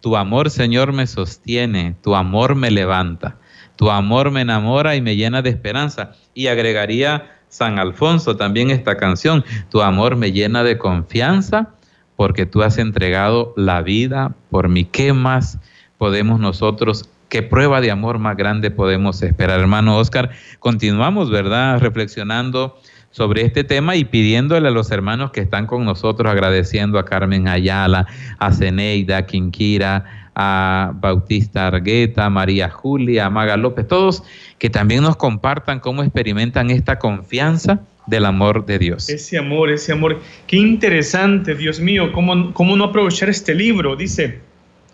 Tu 0.00 0.16
amor, 0.16 0.50
Señor, 0.50 0.92
me 0.92 1.06
sostiene, 1.06 1.96
tu 2.02 2.14
amor 2.14 2.56
me 2.56 2.70
levanta. 2.70 3.38
Tu 3.76 3.90
amor 3.90 4.30
me 4.30 4.42
enamora 4.42 4.96
y 4.96 5.00
me 5.00 5.16
llena 5.16 5.42
de 5.42 5.50
esperanza. 5.50 6.12
Y 6.34 6.46
agregaría 6.46 7.30
San 7.48 7.78
Alfonso 7.78 8.36
también 8.36 8.70
esta 8.70 8.96
canción. 8.96 9.44
Tu 9.70 9.82
amor 9.82 10.16
me 10.16 10.32
llena 10.32 10.62
de 10.62 10.78
confianza 10.78 11.74
porque 12.16 12.46
tú 12.46 12.62
has 12.62 12.78
entregado 12.78 13.52
la 13.56 13.82
vida 13.82 14.34
por 14.50 14.68
mí. 14.68 14.84
¿Qué 14.84 15.12
más 15.12 15.58
podemos 15.98 16.40
nosotros, 16.40 17.08
qué 17.28 17.42
prueba 17.42 17.80
de 17.80 17.90
amor 17.90 18.18
más 18.18 18.36
grande 18.36 18.70
podemos 18.70 19.22
esperar. 19.22 19.60
Hermano 19.60 19.96
Oscar, 19.96 20.30
continuamos, 20.58 21.30
¿verdad? 21.30 21.80
Reflexionando 21.80 22.78
sobre 23.10 23.42
este 23.42 23.64
tema 23.64 23.96
y 23.96 24.04
pidiéndole 24.04 24.68
a 24.68 24.70
los 24.70 24.90
hermanos 24.90 25.30
que 25.30 25.40
están 25.40 25.66
con 25.66 25.84
nosotros, 25.84 26.30
agradeciendo 26.30 26.98
a 26.98 27.04
Carmen 27.04 27.48
Ayala, 27.48 28.06
a 28.38 28.52
Zeneida, 28.52 29.18
a 29.18 29.26
Quinquira, 29.26 30.23
a 30.34 30.92
Bautista 30.94 31.68
Argueta, 31.68 32.28
María 32.30 32.68
Julia, 32.70 33.30
Maga 33.30 33.56
López, 33.56 33.86
todos 33.86 34.22
que 34.58 34.70
también 34.70 35.02
nos 35.02 35.16
compartan 35.16 35.80
cómo 35.80 36.02
experimentan 36.02 36.70
esta 36.70 36.98
confianza 36.98 37.80
del 38.06 38.26
amor 38.26 38.66
de 38.66 38.78
Dios. 38.78 39.08
Ese 39.08 39.38
amor, 39.38 39.70
ese 39.70 39.92
amor. 39.92 40.20
Qué 40.46 40.56
interesante, 40.56 41.54
Dios 41.54 41.80
mío, 41.80 42.12
cómo, 42.12 42.52
cómo 42.52 42.76
no 42.76 42.84
aprovechar 42.84 43.28
este 43.28 43.54
libro. 43.54 43.96
Dice, 43.96 44.40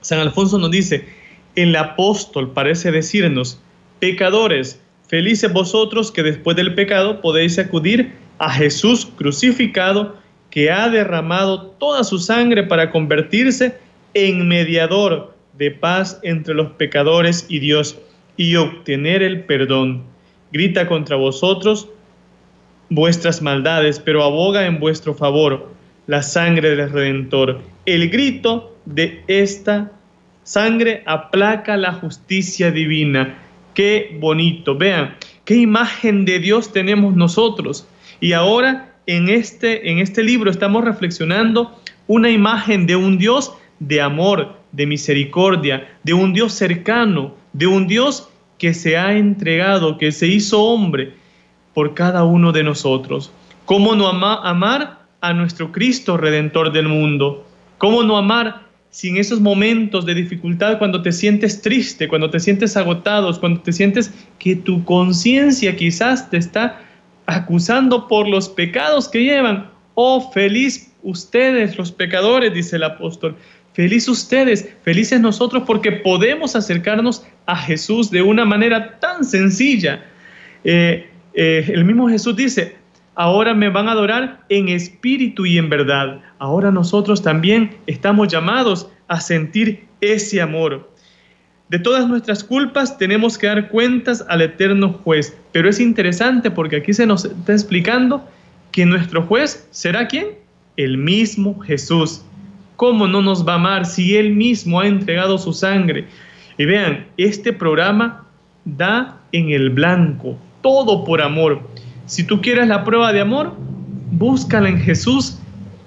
San 0.01 0.21
Alfonso 0.21 0.59
nos 0.59 0.71
dice, 0.71 1.07
el 1.57 1.75
apóstol 1.75 2.53
parece 2.53 2.93
decirnos, 2.93 3.61
pecadores, 3.99 4.81
Felices 5.11 5.53
vosotros 5.53 6.13
que 6.13 6.23
después 6.23 6.57
del 6.57 6.77
pecado 6.77 7.21
podéis 7.21 7.59
acudir 7.59 8.13
a 8.39 8.49
Jesús 8.49 9.09
crucificado, 9.17 10.15
que 10.51 10.71
ha 10.71 10.89
derramado 10.89 11.63
toda 11.63 12.05
su 12.05 12.21
sangre 12.21 12.63
para 12.63 12.93
convertirse 12.93 13.67
en 13.67 13.75
mediador 14.15 15.35
de 15.57 15.71
paz 15.71 16.19
entre 16.23 16.55
los 16.55 16.73
pecadores 16.73 17.47
y 17.49 17.59
Dios 17.59 17.99
y 18.37 18.57
obtener 18.57 19.23
el 19.23 19.45
perdón. 19.45 20.05
Grita 20.53 20.89
contra 20.89 21.17
vosotros 21.17 21.89
vuestras 22.89 23.41
maldades, 23.41 24.01
pero 24.01 24.25
aboga 24.25 24.67
en 24.67 24.81
vuestro 24.81 25.15
favor 25.15 25.69
la 26.07 26.23
sangre 26.23 26.75
del 26.75 26.91
Redentor. 26.91 27.61
El 27.87 28.11
grito 28.11 28.77
de 28.85 29.23
esta 29.29 29.93
sangre 30.43 31.03
aplaca 31.07 31.77
la 31.77 31.93
justicia 31.93 32.71
divina 32.71 33.37
Qué 33.75 34.17
bonito. 34.21 34.77
Vean, 34.77 35.17
qué 35.45 35.57
imagen 35.57 36.25
de 36.25 36.39
Dios 36.39 36.73
tenemos 36.73 37.15
nosotros. 37.15 37.87
Y 38.21 38.33
ahora 38.33 38.95
en 39.07 39.29
este, 39.29 39.91
en 39.91 39.99
este 39.99 40.23
libro 40.23 40.51
estamos 40.51 40.85
reflexionando 40.85 41.79
una 42.07 42.31
imagen 42.31 42.87
de 42.87 42.97
un 42.97 43.19
Dios 43.19 43.55
de 43.81 44.01
amor, 44.01 44.57
de 44.71 44.87
misericordia, 44.87 45.89
de 46.05 46.15
un 46.15 46.33
Dios 46.33 46.53
cercano, 46.53 47.35
de 47.53 47.67
un 47.67 47.89
Dios 47.89 48.29
que 48.59 48.73
se 48.75 48.97
ha 48.97 49.17
entregado, 49.17 49.99
que 49.99 50.13
se 50.13 50.29
hizo 50.29 50.63
hombre 50.63 51.15
por 51.75 51.95
cada 51.95 52.25
uno 52.25 52.53
de 52.53 52.63
nosotros. 52.63 53.33
¿Cómo 53.65 53.95
no 53.95 54.09
amar 54.09 55.01
a 55.21 55.33
nuestro 55.33 55.73
Cristo 55.73 56.17
Redentor 56.17 56.73
del 56.73 56.89
mundo? 56.89 57.47
¿Cómo 57.79 58.03
no 58.03 58.17
amar 58.17 58.71
si 58.91 59.09
en 59.09 59.17
esos 59.17 59.41
momentos 59.41 60.05
de 60.05 60.15
dificultad, 60.15 60.79
cuando 60.79 61.01
te 61.01 61.13
sientes 61.13 61.63
triste, 61.63 62.09
cuando 62.09 62.29
te 62.29 62.41
sientes 62.41 62.77
agotado, 62.77 63.39
cuando 63.39 63.61
te 63.61 63.73
sientes 63.73 64.13
que 64.39 64.57
tu 64.57 64.85
conciencia 64.85 65.77
quizás 65.77 66.29
te 66.29 66.37
está 66.37 66.81
acusando 67.27 68.09
por 68.09 68.29
los 68.29 68.49
pecados 68.49 69.09
que 69.09 69.23
llevan, 69.23 69.71
oh 69.95 70.33
feliz 70.33 70.93
ustedes 71.03 71.79
los 71.79 71.93
pecadores, 71.93 72.53
dice 72.53 72.77
el 72.77 72.83
apóstol, 72.83 73.37
feliz 73.73 74.09
ustedes, 74.09 74.69
felices 74.83 75.21
nosotros 75.21 75.65
porque 75.67 75.93
podemos 75.93 76.57
acercarnos 76.57 77.25
a 77.47 77.57
Jesús 77.57 78.11
de 78.11 78.23
una 78.23 78.45
manera 78.45 78.99
tan 79.01 79.25
sencilla. 79.25 80.05
Eh, 80.65 81.09
eh, 81.35 81.65
el 81.69 81.85
mismo 81.85 82.09
Jesús 82.09 82.37
dice, 82.37 82.77
ahora 83.15 83.55
me 83.55 83.69
van 83.69 83.89
a 83.89 83.93
adorar 83.93 84.45
en 84.49 84.69
espíritu 84.69 85.47
y 85.47 85.59
en 85.59 85.69
verdad. 85.69 86.21
Ahora 86.39 86.71
nosotros 86.71 87.23
también 87.23 87.77
estamos 87.87 88.29
llamados 88.29 88.89
a 89.09 89.21
sentir 89.21 89.85
ese 90.01 90.41
amor. 90.41 90.91
De 91.69 91.79
todas 91.79 92.09
nuestras 92.09 92.43
culpas 92.43 92.99
tenemos 92.99 93.39
que 93.39 93.47
dar 93.47 93.69
cuentas 93.69 94.25
al 94.29 94.43
eterno 94.43 94.93
juez. 95.05 95.37
Pero 95.53 95.69
es 95.69 95.79
interesante 95.79 96.51
porque 96.51 96.77
aquí 96.77 96.93
se 96.93 97.07
nos 97.07 97.25
está 97.25 97.53
explicando 97.53 98.29
que 98.73 98.87
nuestro 98.87 99.23
juez 99.23 99.69
será 99.71 100.09
quién? 100.09 100.29
El 100.77 100.99
mismo 100.99 101.61
Jesús. 101.61 102.23
¿Cómo 102.81 103.07
no 103.07 103.21
nos 103.21 103.47
va 103.47 103.53
a 103.53 103.57
amar 103.57 103.85
si 103.85 104.17
Él 104.17 104.35
mismo 104.35 104.81
ha 104.81 104.87
entregado 104.87 105.37
su 105.37 105.53
sangre? 105.53 106.07
Y 106.57 106.65
vean, 106.65 107.09
este 107.19 107.53
programa 107.53 108.25
da 108.65 109.19
en 109.33 109.51
el 109.51 109.69
blanco, 109.69 110.39
todo 110.63 111.05
por 111.05 111.21
amor. 111.21 111.61
Si 112.07 112.25
tú 112.25 112.41
quieres 112.41 112.69
la 112.69 112.83
prueba 112.83 113.13
de 113.13 113.21
amor, 113.21 113.55
búscala 114.13 114.71
en 114.71 114.79
Jesús, 114.79 115.39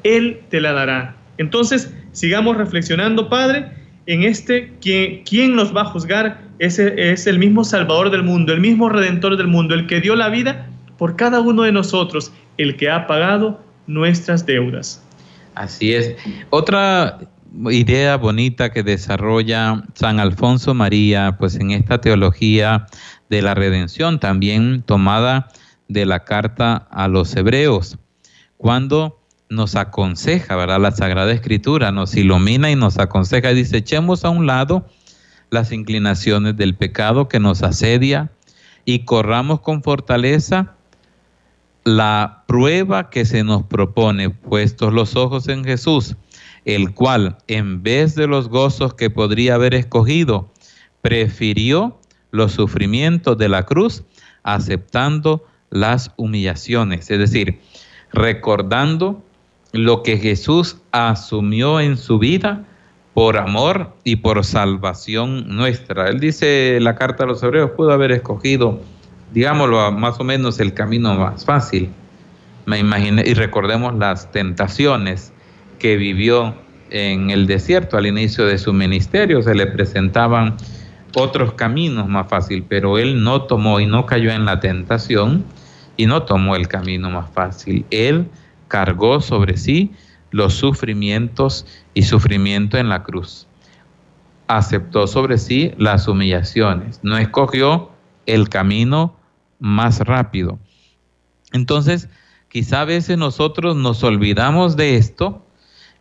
Él 0.04 0.42
te 0.52 0.62
la 0.62 0.74
dará. 0.74 1.16
Entonces, 1.40 1.92
sigamos 2.12 2.58
reflexionando, 2.58 3.28
Padre, 3.28 3.72
en 4.06 4.22
este, 4.22 4.72
¿quién, 4.80 5.24
quién 5.24 5.56
nos 5.56 5.76
va 5.76 5.82
a 5.82 5.86
juzgar? 5.86 6.42
Ese 6.60 7.12
es 7.12 7.26
el 7.26 7.40
mismo 7.40 7.64
Salvador 7.64 8.12
del 8.12 8.22
mundo, 8.22 8.54
el 8.54 8.62
mismo 8.62 8.88
Redentor 8.90 9.36
del 9.36 9.48
mundo, 9.48 9.74
el 9.74 9.88
que 9.88 10.00
dio 10.00 10.16
la 10.16 10.30
vida 10.30 10.68
por 11.00 11.16
cada 11.16 11.42
uno 11.42 11.64
de 11.64 11.72
nosotros, 11.72 12.32
el 12.60 12.76
que 12.76 12.92
ha 12.92 13.08
pagado 13.08 13.60
nuestras 13.88 14.46
deudas. 14.46 15.04
Así 15.56 15.94
es. 15.94 16.16
Otra 16.50 17.20
idea 17.70 18.18
bonita 18.18 18.72
que 18.72 18.84
desarrolla 18.84 19.84
San 19.94 20.20
Alfonso 20.20 20.74
María, 20.74 21.36
pues 21.38 21.56
en 21.56 21.72
esta 21.72 22.02
teología 22.02 22.88
de 23.30 23.42
la 23.42 23.54
redención, 23.54 24.20
también 24.20 24.82
tomada 24.82 25.50
de 25.88 26.06
la 26.06 26.24
carta 26.24 26.88
a 26.90 27.08
los 27.08 27.36
hebreos, 27.36 27.98
cuando 28.58 29.20
nos 29.50 29.76
aconseja, 29.76 30.56
¿verdad? 30.56 30.80
La 30.80 30.92
Sagrada 30.92 31.32
Escritura 31.32 31.92
nos 31.92 32.16
ilumina 32.16 32.72
y 32.72 32.76
nos 32.76 32.98
aconseja 32.98 33.50
dice, 33.50 33.78
echemos 33.78 34.26
a 34.26 34.30
un 34.30 34.48
lado 34.48 34.88
las 35.52 35.72
inclinaciones 35.72 36.58
del 36.58 36.76
pecado 36.76 37.28
que 37.28 37.40
nos 37.40 37.62
asedia 37.62 38.32
y 38.86 39.00
corramos 39.00 39.62
con 39.62 39.84
fortaleza 39.84 40.76
la 41.84 42.44
prueba 42.48 43.10
que 43.10 43.26
se 43.26 43.44
nos 43.44 43.64
propone, 43.64 44.30
puestos 44.30 44.94
los 44.94 45.16
ojos 45.16 45.48
en 45.48 45.64
Jesús, 45.64 46.16
el 46.66 46.94
cual, 46.94 47.38
en 47.48 47.84
vez 47.84 48.16
de 48.16 48.28
los 48.28 48.50
gozos 48.50 48.94
que 48.94 49.10
podría 49.10 49.56
haber 49.56 49.74
escogido, 49.74 50.50
prefirió 51.02 52.00
los 52.32 52.54
sufrimientos 52.54 53.38
de 53.38 53.50
la 53.50 53.64
cruz, 53.64 54.04
aceptando 54.44 55.46
las 55.70 56.12
humillaciones, 56.18 57.10
es 57.12 57.20
decir, 57.20 57.60
recordando 58.12 59.22
lo 59.72 60.04
que 60.04 60.18
Jesús 60.18 60.78
asumió 60.92 61.80
en 61.80 61.98
su 61.98 62.20
vida 62.20 62.64
por 63.14 63.38
amor 63.38 63.94
y 64.04 64.18
por 64.18 64.44
salvación 64.46 65.56
nuestra. 65.56 66.10
Él 66.10 66.20
dice 66.20 66.80
la 66.80 66.96
carta 66.96 67.24
a 67.24 67.28
los 67.28 67.44
hebreos, 67.44 67.72
pudo 67.72 67.92
haber 67.92 68.12
escogido, 68.12 68.82
digámoslo, 69.34 69.92
más 69.92 70.20
o 70.20 70.24
menos 70.24 70.60
el 70.60 70.74
camino 70.74 71.16
más 71.16 71.44
fácil. 71.44 71.90
Me 72.66 72.80
imaginé, 72.80 73.24
y 73.26 73.34
recordemos 73.34 73.96
las 73.96 74.32
tentaciones 74.32 75.34
que 75.80 75.98
vivió 75.98 76.56
en 76.92 77.32
el 77.32 77.48
desierto 77.48 77.98
al 77.98 78.06
inicio 78.06 78.46
de 78.46 78.58
su 78.58 78.72
ministerio, 78.72 79.42
se 79.42 79.56
le 79.56 79.66
presentaban 79.68 80.56
otros 81.16 81.54
caminos 81.54 82.08
más 82.08 82.28
fácil, 82.28 82.64
pero 82.68 82.98
él 82.98 83.24
no 83.24 83.44
tomó 83.44 83.80
y 83.80 83.88
no 83.88 84.06
cayó 84.06 84.32
en 84.32 84.46
la 84.46 84.60
tentación, 84.60 85.44
y 85.98 86.06
no 86.06 86.24
tomó 86.24 86.56
el 86.56 86.68
camino 86.68 87.10
más 87.10 87.30
fácil. 87.32 87.86
Él 87.92 88.28
cargó 88.68 89.22
sobre 89.22 89.58
sí 89.58 89.92
los 90.32 90.54
sufrimientos 90.56 91.66
y 91.94 92.04
sufrimiento 92.04 92.78
en 92.78 92.90
la 92.90 93.04
cruz. 93.04 93.48
Aceptó 94.48 95.06
sobre 95.08 95.38
sí 95.38 95.72
las 95.78 96.08
humillaciones. 96.08 97.00
No 97.04 97.18
escogió 97.18 97.92
el 98.26 98.50
camino 98.50 99.16
más 99.64 100.00
rápido. 100.00 100.60
Entonces, 101.54 102.10
quizá 102.50 102.82
a 102.82 102.86
veces 102.86 103.18
nosotros 103.18 103.78
nos 103.78 104.04
olvidamos 104.04 104.76
de 104.76 104.98
esto 104.98 105.48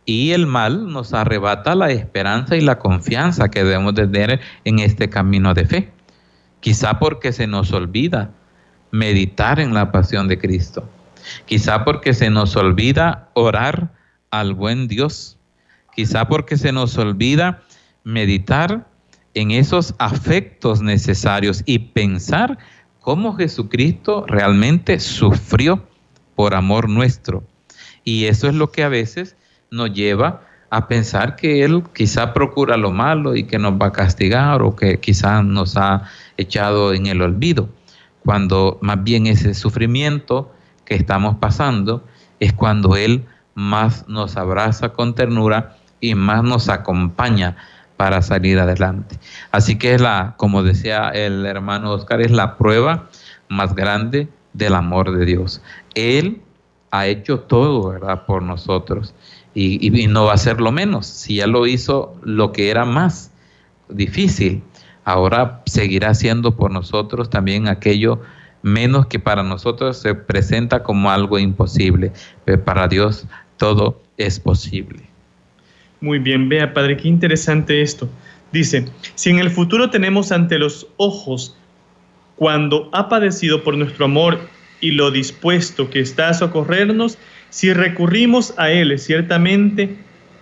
y 0.05 0.31
el 0.31 0.47
mal 0.47 0.91
nos 0.91 1.13
arrebata 1.13 1.73
la 1.73 1.89
esperanza 1.89 2.57
y 2.57 2.61
la 2.61 2.77
confianza 2.77 3.49
que 3.49 3.63
debemos 3.63 3.93
tener 3.93 4.41
en 4.65 4.79
este 4.79 5.09
camino 5.09 5.53
de 5.53 5.65
fe. 5.65 5.91
Quizá 6.59 6.99
porque 6.99 7.31
se 7.31 7.47
nos 7.47 7.71
olvida 7.71 8.31
meditar 8.91 9.61
en 9.61 9.73
la 9.73 9.93
pasión 9.93 10.27
de 10.27 10.37
Cristo. 10.37 10.89
Quizá 11.45 11.85
porque 11.85 12.13
se 12.13 12.29
nos 12.29 12.57
olvida 12.57 13.29
orar 13.33 13.93
al 14.29 14.55
buen 14.55 14.89
Dios. 14.89 15.37
Quizá 15.95 16.27
porque 16.27 16.57
se 16.57 16.73
nos 16.73 16.97
olvida 16.97 17.61
meditar 18.03 18.89
en 19.35 19.51
esos 19.51 19.95
afectos 19.99 20.81
necesarios 20.81 21.63
y 21.65 21.79
pensar 21.79 22.57
cómo 23.03 23.35
Jesucristo 23.35 24.25
realmente 24.27 24.99
sufrió 24.99 25.83
por 26.35 26.55
amor 26.55 26.89
nuestro. 26.89 27.43
Y 28.03 28.25
eso 28.25 28.47
es 28.47 28.55
lo 28.55 28.71
que 28.71 28.83
a 28.83 28.89
veces 28.89 29.35
nos 29.69 29.93
lleva 29.93 30.41
a 30.69 30.87
pensar 30.87 31.35
que 31.35 31.63
Él 31.63 31.83
quizá 31.93 32.33
procura 32.33 32.77
lo 32.77 32.91
malo 32.91 33.35
y 33.35 33.43
que 33.43 33.59
nos 33.59 33.73
va 33.73 33.87
a 33.87 33.91
castigar 33.91 34.63
o 34.63 34.75
que 34.75 34.99
quizá 34.99 35.43
nos 35.43 35.77
ha 35.77 36.03
echado 36.37 36.93
en 36.93 37.05
el 37.05 37.21
olvido 37.21 37.69
cuando 38.23 38.79
más 38.81 39.03
bien 39.03 39.27
ese 39.27 39.53
sufrimiento 39.53 40.51
que 40.85 40.95
estamos 40.95 41.35
pasando 41.37 42.03
es 42.39 42.53
cuando 42.53 42.95
Él 42.95 43.25
más 43.53 44.07
nos 44.07 44.37
abraza 44.37 44.89
con 44.89 45.13
ternura 45.13 45.75
y 45.99 46.15
más 46.15 46.41
nos 46.43 46.69
acompaña 46.69 47.57
para 48.03 48.21
salir 48.21 48.59
adelante. 48.59 49.17
Así 49.53 49.77
que 49.77 49.93
es 49.93 50.01
la, 50.01 50.33
como 50.35 50.61
decía 50.61 51.07
el 51.11 51.45
hermano 51.45 51.91
Oscar, 51.91 52.19
es 52.19 52.31
la 52.31 52.57
prueba 52.57 53.07
más 53.47 53.75
grande 53.75 54.27
del 54.51 54.75
amor 54.75 55.15
de 55.17 55.23
Dios. 55.23 55.61
Él 55.95 56.41
ha 56.91 57.07
hecho 57.07 57.39
todo, 57.39 57.91
¿verdad?, 57.91 58.25
por 58.25 58.43
nosotros. 58.43 59.15
Y, 59.53 59.87
y, 59.87 60.07
no 60.07 60.25
va 60.25 60.33
a 60.33 60.37
ser 60.37 60.59
lo 60.59 60.73
menos. 60.73 61.07
Si 61.07 61.35
ya 61.35 61.47
lo 61.47 61.65
hizo 61.65 62.13
lo 62.23 62.51
que 62.51 62.69
era 62.69 62.83
más 62.83 63.31
difícil, 63.87 64.63
ahora 65.05 65.61
seguirá 65.65 66.09
haciendo 66.09 66.57
por 66.57 66.71
nosotros 66.71 67.29
también 67.29 67.69
aquello 67.69 68.19
menos 68.63 69.05
que 69.05 69.19
para 69.19 69.43
nosotros 69.43 69.95
se 69.95 70.13
presenta 70.13 70.83
como 70.83 71.09
algo 71.09 71.39
imposible. 71.39 72.11
Pero 72.43 72.65
para 72.65 72.89
Dios 72.89 73.27
todo 73.55 74.01
es 74.17 74.41
posible. 74.41 75.12
Muy 76.03 76.19
bien, 76.19 76.49
vea, 76.49 76.73
Padre, 76.73 76.97
qué 76.97 77.07
interesante 77.07 77.81
esto. 77.81 78.09
Dice, 78.51 78.87
si 79.15 79.29
en 79.29 79.39
el 79.39 79.49
futuro 79.49 79.89
tenemos 79.89 80.33
ante 80.33 80.59
los 80.59 80.85
ojos 80.97 81.55
cuando 82.35 82.89
ha 82.91 83.07
padecido 83.07 83.63
por 83.63 83.77
nuestro 83.77 84.03
amor 84.03 84.37
y 84.81 84.91
lo 84.91 85.11
dispuesto 85.11 85.89
que 85.89 86.01
está 86.01 86.27
a 86.27 86.33
socorrernos, 86.33 87.17
si 87.51 87.71
recurrimos 87.71 88.53
a 88.57 88.69
Él, 88.69 88.99
ciertamente 88.99 89.95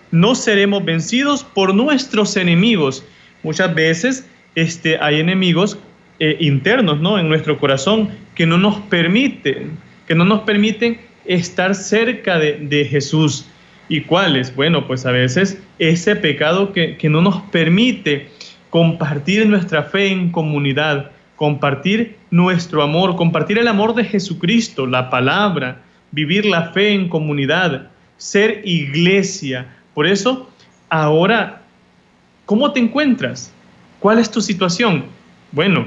no 0.10 0.34
seremos 0.34 0.84
vencidos 0.84 1.44
por 1.44 1.76
nuestros 1.76 2.36
enemigos. 2.38 3.06
Muchas 3.44 3.76
veces 3.76 4.28
este, 4.56 4.98
hay 4.98 5.20
enemigos 5.20 5.78
eh, 6.18 6.38
internos 6.40 7.00
¿no? 7.02 7.20
en 7.20 7.30
nuestro 7.30 7.60
corazón 7.60 8.10
que 8.34 8.48
no 8.48 8.58
nos 8.58 8.80
permiten, 8.80 9.78
que 10.08 10.16
no 10.16 10.26
nos 10.26 10.40
permiten 10.40 11.00
estar 11.26 11.76
cerca 11.76 12.40
de, 12.40 12.54
de 12.54 12.84
Jesús. 12.86 13.46
¿Y 13.92 14.00
cuáles? 14.00 14.56
Bueno, 14.56 14.88
pues 14.88 15.06
a 15.06 15.12
veces 15.12 15.62
ese 15.78 16.16
pecado 16.16 16.72
que, 16.72 16.96
que 16.96 17.10
no 17.10 17.22
nos 17.22 17.42
permite 17.52 18.30
compartir 18.70 19.46
nuestra 19.48 19.84
fe 19.84 20.08
en 20.08 20.32
comunidad, 20.32 21.12
compartir 21.36 22.16
nuestro 22.30 22.84
amor, 22.84 23.18
compartir 23.18 23.58
el 23.58 23.68
amor 23.68 23.94
de 23.94 24.06
Jesucristo, 24.06 24.88
la 24.88 25.10
palabra, 25.10 25.82
vivir 26.12 26.46
la 26.46 26.72
fe 26.72 26.94
en 26.94 27.10
comunidad, 27.10 27.90
ser 28.16 28.62
iglesia. 28.64 29.68
Por 29.94 30.08
eso, 30.08 30.50
ahora, 30.88 31.64
¿cómo 32.46 32.72
te 32.72 32.80
encuentras? 32.80 33.54
¿Cuál 34.00 34.20
es 34.20 34.32
tu 34.32 34.40
situación? 34.40 35.04
Bueno, 35.52 35.86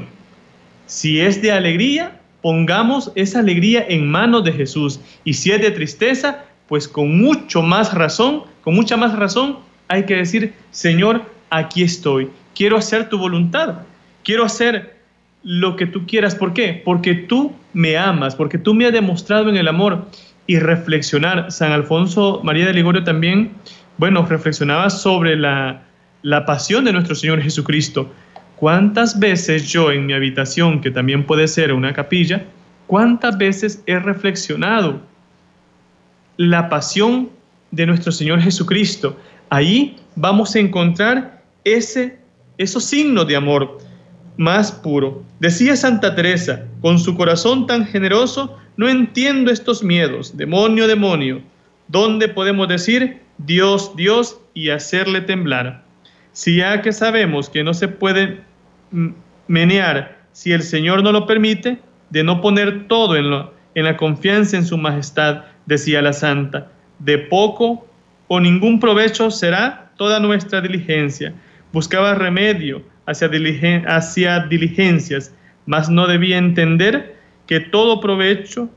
si 0.84 1.22
es 1.22 1.40
de 1.40 1.52
alegría, 1.52 2.20
pongamos 2.42 3.10
esa 3.14 3.38
alegría 3.38 3.82
en 3.88 4.10
manos 4.10 4.44
de 4.44 4.52
Jesús. 4.52 5.00
Y 5.24 5.32
si 5.32 5.52
es 5.52 5.62
de 5.62 5.70
tristeza, 5.70 6.44
pues 6.74 6.88
con 6.88 7.16
mucho 7.18 7.62
más 7.62 7.94
razón, 7.94 8.42
con 8.62 8.74
mucha 8.74 8.96
más 8.96 9.16
razón, 9.16 9.58
hay 9.87 10.06
que 10.06 10.16
decir, 10.16 10.54
Señor, 10.72 11.22
aquí 11.48 11.84
estoy. 11.84 12.30
Quiero 12.52 12.76
hacer 12.76 13.08
tu 13.08 13.16
voluntad. 13.16 13.82
Quiero 14.24 14.44
hacer 14.44 14.96
lo 15.44 15.76
que 15.76 15.87
tú 15.87 16.04
quieras. 16.04 16.34
¿Por 16.34 16.52
qué? 16.52 16.82
Porque 16.84 17.14
tú 17.14 17.52
me 17.74 17.96
amas, 17.96 18.34
porque 18.34 18.58
tú 18.58 18.74
me 18.74 18.87
has 18.87 18.92
demostrado 18.92 19.50
en 19.50 19.56
el 19.56 19.68
amor. 19.68 20.08
Y 20.48 20.58
reflexionar, 20.58 21.52
San 21.52 21.70
Alfonso 21.70 22.40
María 22.42 22.66
de 22.66 22.74
Ligorio 22.74 23.04
también, 23.04 23.52
bueno, 23.96 24.26
reflexionaba 24.26 24.90
sobre 24.90 25.37
la, 25.37 25.84
la 26.22 26.44
pasión 26.44 26.84
de 26.84 26.92
nuestro 26.92 27.14
Señor 27.14 27.40
Jesucristo. 27.40 28.12
¿Cuántas 28.56 29.20
veces 29.20 29.68
yo 29.70 29.92
en 29.92 30.06
mi 30.06 30.12
habitación, 30.12 30.80
que 30.80 30.90
también 30.90 31.24
puede 31.24 31.46
ser 31.46 31.72
una 31.72 31.92
capilla, 31.92 32.46
cuántas 32.88 33.38
veces 33.38 33.80
he 33.87 33.96
reflexionado 34.00 35.13
la 36.36 36.68
pasión 36.68 37.30
de 37.70 37.86
nuestro 37.86 38.12
Señor 38.12 38.40
Jesucristo? 38.40 39.16
Ahí 39.50 39.96
vamos 40.16 40.54
a 40.54 40.58
encontrar 40.58 41.42
ese, 41.64 42.18
esos 42.58 42.84
signos 42.84 43.26
de 43.26 43.36
amor 43.36 43.78
más 44.36 44.72
puro. 44.72 45.22
Decía 45.40 45.76
Santa 45.76 46.14
Teresa, 46.14 46.64
con 46.80 46.98
su 46.98 47.16
corazón 47.16 47.66
tan 47.66 47.86
generoso, 47.86 48.58
no 48.76 48.88
entiendo 48.88 49.50
estos 49.50 49.82
miedos, 49.82 50.36
demonio, 50.36 50.86
demonio. 50.88 51.42
¿Dónde 51.88 52.28
podemos 52.28 52.68
decir 52.68 53.20
Dios, 53.38 53.92
Dios 53.96 54.40
y 54.54 54.70
hacerle 54.70 55.20
temblar? 55.20 55.84
Si 56.32 56.56
ya 56.56 56.82
que 56.82 56.92
sabemos 56.92 57.48
que 57.48 57.62
no 57.62 57.74
se 57.74 57.88
puede 57.88 58.40
menear 59.46 60.24
si 60.32 60.52
el 60.52 60.62
Señor 60.62 61.02
no 61.02 61.12
lo 61.12 61.26
permite, 61.26 61.78
de 62.10 62.24
no 62.24 62.40
poner 62.40 62.88
todo 62.88 63.16
en, 63.16 63.30
lo, 63.30 63.54
en 63.74 63.84
la 63.84 63.96
confianza 63.96 64.56
en 64.56 64.66
su 64.66 64.76
majestad, 64.76 65.44
decía 65.66 66.03
la 66.03 66.12
santa, 66.12 66.70
de 66.98 67.18
poco 67.18 67.87
o 68.29 68.40
ningún 68.40 68.81
provecho 68.81 69.31
será 69.31 69.90
toda 69.96 70.20
nuestra 70.20 70.61
diligencia. 70.61 71.35
Buscaba 71.72 72.14
remedio, 72.14 72.83
hacia, 73.07 74.40
diligencias, 74.48 75.35
mas 75.66 75.88
no 75.88 76.07
debía 76.07 76.38
entender 76.38 77.16
que 77.46 77.61
todo 77.61 78.00
provecho, 78.00 78.68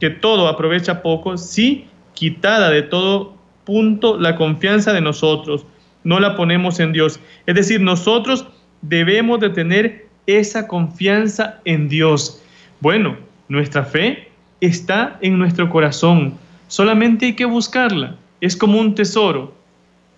que 0.00 0.10
todo 0.10 0.48
aprovecha 0.48 1.02
poco, 1.02 1.36
si 1.36 1.86
quitada 2.14 2.70
de 2.70 2.82
todo 2.82 3.36
punto 3.64 4.18
la 4.18 4.36
confianza 4.36 4.92
de 4.92 5.00
nosotros, 5.00 5.66
no 6.04 6.20
la 6.20 6.36
ponemos 6.36 6.78
en 6.78 6.92
Dios. 6.92 7.20
Es 7.46 7.54
decir, 7.54 7.80
nosotros 7.80 8.46
debemos 8.82 9.40
de 9.40 9.50
tener 9.50 10.06
esa 10.26 10.68
confianza 10.68 11.60
en 11.64 11.88
Dios. 11.88 12.42
Bueno, 12.80 13.16
nuestra 13.48 13.84
fe 13.84 14.28
está 14.60 15.18
en 15.20 15.38
nuestro 15.38 15.68
corazón, 15.70 16.34
solamente 16.68 17.26
hay 17.26 17.32
que 17.34 17.44
buscarla, 17.44 18.16
es 18.40 18.56
como 18.56 18.78
un 18.78 18.94
tesoro 18.94 19.56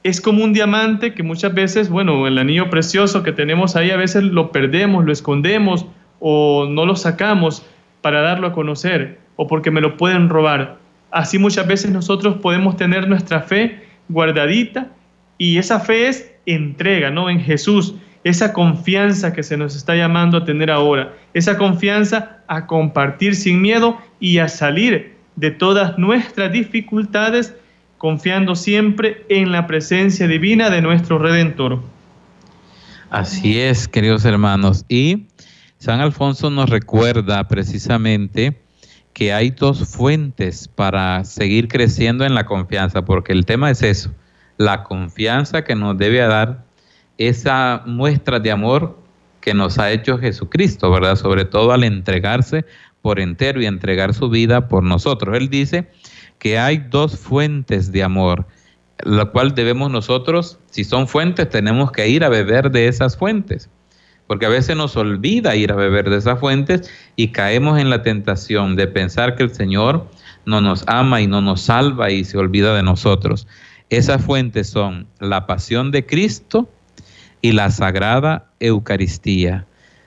es 0.03 0.20
como 0.20 0.44
un 0.44 0.53
diamante 0.53 1.12
que 1.14 1.22
muchas 1.22 1.53
veces, 1.55 1.90
bueno, 1.90 2.27
el 2.27 2.38
anillo 2.38 2.70
precioso 2.70 3.22
que 3.22 3.33
tenemos 3.33 3.77
ahí 3.77 3.90
a 3.90 3.96
veces 3.96 4.22
lo 4.22 4.53
perdemos, 4.53 5.05
lo 5.05 5.12
escondemos 5.12 5.87
o 6.20 6.66
no 6.68 6.87
lo 6.87 6.96
sacamos 6.96 7.64
para 8.01 8.20
darlo 8.20 8.46
a 8.46 8.53
conocer 8.53 9.18
o 9.37 9.46
porque 9.46 9.70
me 9.70 9.81
lo 9.81 9.96
pueden 9.96 10.29
robar. 10.29 10.79
Así 11.11 11.38
muchas 11.38 11.66
veces 11.66 11.90
nosotros 11.90 12.37
podemos 12.37 12.77
tener 12.77 13.09
nuestra 13.09 13.40
fe 13.40 13.83
guardadita 14.09 14.88
y 15.37 15.59
esa 15.59 15.81
fe 15.81 16.09
es 16.09 16.33
entrega, 16.46 17.11
¿no? 17.11 17.29
En 17.29 17.40
Jesús, 17.40 17.94
esa 18.28 18.52
confianza 18.52 19.32
que 19.32 19.42
se 19.42 19.56
nos 19.56 19.74
está 19.74 19.94
llamando 19.94 20.38
a 20.38 20.44
tener 20.44 20.70
ahora, 20.70 21.14
esa 21.34 21.56
confianza 21.56 22.38
a 22.46 22.66
compartir 22.66 23.34
sin 23.34 23.62
miedo 23.62 23.96
y 24.20 24.38
a 24.38 24.48
salir 24.48 25.16
de 25.36 25.50
todas 25.50 25.98
nuestras 25.98 26.52
dificultades 26.52 27.54
confiando 27.96 28.54
siempre 28.54 29.24
en 29.28 29.50
la 29.50 29.66
presencia 29.66 30.28
divina 30.28 30.68
de 30.68 30.82
nuestro 30.82 31.18
Redentor. 31.18 31.80
Así 33.10 33.58
es, 33.58 33.88
queridos 33.88 34.24
hermanos. 34.24 34.84
Y 34.88 35.26
San 35.78 36.00
Alfonso 36.00 36.50
nos 36.50 36.68
recuerda 36.68 37.48
precisamente 37.48 38.60
que 39.14 39.32
hay 39.32 39.50
dos 39.50 39.88
fuentes 39.88 40.68
para 40.68 41.24
seguir 41.24 41.68
creciendo 41.68 42.26
en 42.26 42.34
la 42.34 42.44
confianza, 42.44 43.04
porque 43.04 43.32
el 43.32 43.46
tema 43.46 43.70
es 43.70 43.82
eso, 43.82 44.12
la 44.58 44.84
confianza 44.84 45.64
que 45.64 45.74
nos 45.74 45.96
debe 45.96 46.18
dar 46.18 46.67
esa 47.18 47.83
muestra 47.85 48.38
de 48.40 48.50
amor 48.50 48.96
que 49.40 49.52
nos 49.54 49.78
ha 49.78 49.90
hecho 49.90 50.18
Jesucristo, 50.18 50.90
¿verdad? 50.90 51.16
Sobre 51.16 51.44
todo 51.44 51.72
al 51.72 51.85
entregarse 51.85 52.64
por 53.02 53.20
entero 53.20 53.61
y 53.61 53.66
entregar 53.66 54.14
su 54.14 54.28
vida 54.28 54.68
por 54.68 54.83
nosotros. 54.83 55.37
Él 55.37 55.48
dice 55.48 55.90
que 56.38 56.59
hay 56.59 56.78
dos 56.78 57.18
fuentes 57.18 57.92
de 57.92 58.02
amor, 58.02 58.46
la 59.00 59.26
cual 59.26 59.54
debemos 59.54 59.90
nosotros, 59.90 60.59
si 60.70 60.85
son 60.85 61.09
fuentes, 61.09 61.48
tenemos 61.48 61.92
que 61.92 62.09
ir 62.09 62.24
a 62.24 62.28
beber 62.28 62.70
de 62.70 62.88
esas 62.88 63.16
fuentes, 63.16 63.68
porque 64.26 64.46
a 64.46 64.50
veces 64.50 64.76
nos 64.76 64.96
olvida 64.96 65.57
ir 65.57 65.72
a 65.72 65.76
beber 65.76 66.11
de 66.11 66.18
esas 66.18 66.38
fuentes 66.38 66.90
y 67.16 67.28
caemos 67.28 67.81
en 67.81 67.90
la 67.90 68.02
tentación 68.02 68.76
de 68.76 68.87
pensar 68.87 69.37
que 69.37 69.44
el 69.44 69.54
Señor 69.54 70.07
no 70.44 70.61
nos 70.61 70.85
ama 70.87 71.20
y 71.20 71.26
no 71.26 71.40
nos 71.40 71.62
salva 71.62 72.11
y 72.11 72.24
se 72.24 72.38
olvida 72.38 72.74
de 72.74 72.83
nosotros. 72.83 73.46
Esas 73.90 74.22
fuentes 74.22 74.68
son 74.68 75.07
la 75.18 75.46
pasión 75.46 75.90
de 75.90 76.04
Cristo 76.04 76.68
y 77.40 77.53
la 77.53 77.70
sagrada 77.70 78.51
Eucaristía. 78.61 79.66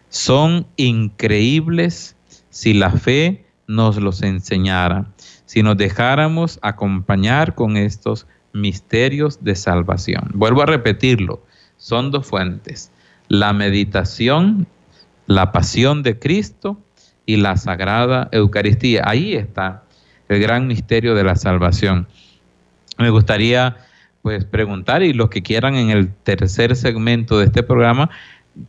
Son 0.09 0.67
increíbles 0.75 2.15
si 2.49 2.73
la 2.73 2.91
fe 2.91 3.45
nos 3.67 3.97
los 3.97 4.21
enseñara 4.21 5.07
si 5.51 5.63
nos 5.63 5.75
dejáramos 5.75 6.59
acompañar 6.61 7.55
con 7.55 7.75
estos 7.75 8.25
misterios 8.53 9.43
de 9.43 9.55
salvación. 9.55 10.31
Vuelvo 10.33 10.61
a 10.61 10.65
repetirlo, 10.65 11.43
son 11.75 12.09
dos 12.09 12.25
fuentes, 12.25 12.89
la 13.27 13.51
meditación, 13.51 14.65
la 15.27 15.51
pasión 15.51 16.03
de 16.03 16.17
Cristo 16.17 16.77
y 17.25 17.35
la 17.35 17.57
sagrada 17.57 18.29
Eucaristía. 18.31 19.03
Ahí 19.05 19.33
está 19.33 19.83
el 20.29 20.39
gran 20.39 20.67
misterio 20.67 21.15
de 21.15 21.25
la 21.25 21.35
salvación. 21.35 22.07
Me 22.97 23.09
gustaría 23.09 23.75
pues 24.21 24.45
preguntar 24.45 25.03
y 25.03 25.13
los 25.13 25.29
que 25.29 25.41
quieran 25.41 25.75
en 25.75 25.89
el 25.89 26.13
tercer 26.13 26.75
segmento 26.75 27.39
de 27.39 27.45
este 27.45 27.63
programa 27.63 28.09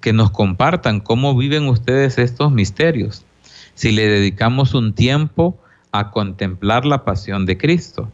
que 0.00 0.12
nos 0.12 0.30
compartan 0.30 1.00
cómo 1.00 1.36
viven 1.36 1.68
ustedes 1.68 2.18
estos 2.18 2.52
misterios. 2.52 3.24
Si 3.74 3.92
le 3.92 4.06
dedicamos 4.06 4.74
un 4.74 4.94
tiempo 4.94 5.58
a 5.90 6.10
contemplar 6.10 6.86
la 6.86 7.04
pasión 7.04 7.46
de 7.46 7.58
Cristo 7.58 8.08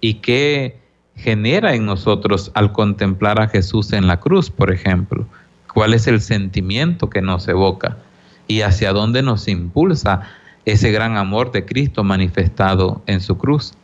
y 0.00 0.14
qué 0.14 0.78
genera 1.16 1.74
en 1.74 1.86
nosotros 1.86 2.50
al 2.54 2.72
contemplar 2.72 3.40
a 3.40 3.48
Jesús 3.48 3.92
en 3.92 4.06
la 4.06 4.20
cruz, 4.20 4.50
por 4.50 4.72
ejemplo? 4.72 5.26
¿Cuál 5.72 5.94
es 5.94 6.06
el 6.06 6.20
sentimiento 6.20 7.10
que 7.10 7.22
nos 7.22 7.46
evoca? 7.48 7.98
¿Y 8.46 8.62
hacia 8.62 8.92
dónde 8.92 9.22
nos 9.22 9.48
impulsa 9.48 10.22
ese 10.64 10.92
gran 10.92 11.16
amor 11.16 11.52
de 11.52 11.64
Cristo 11.64 12.04
manifestado 12.04 13.02
en 13.06 13.20
su 13.20 13.36
cruz? 13.38 13.74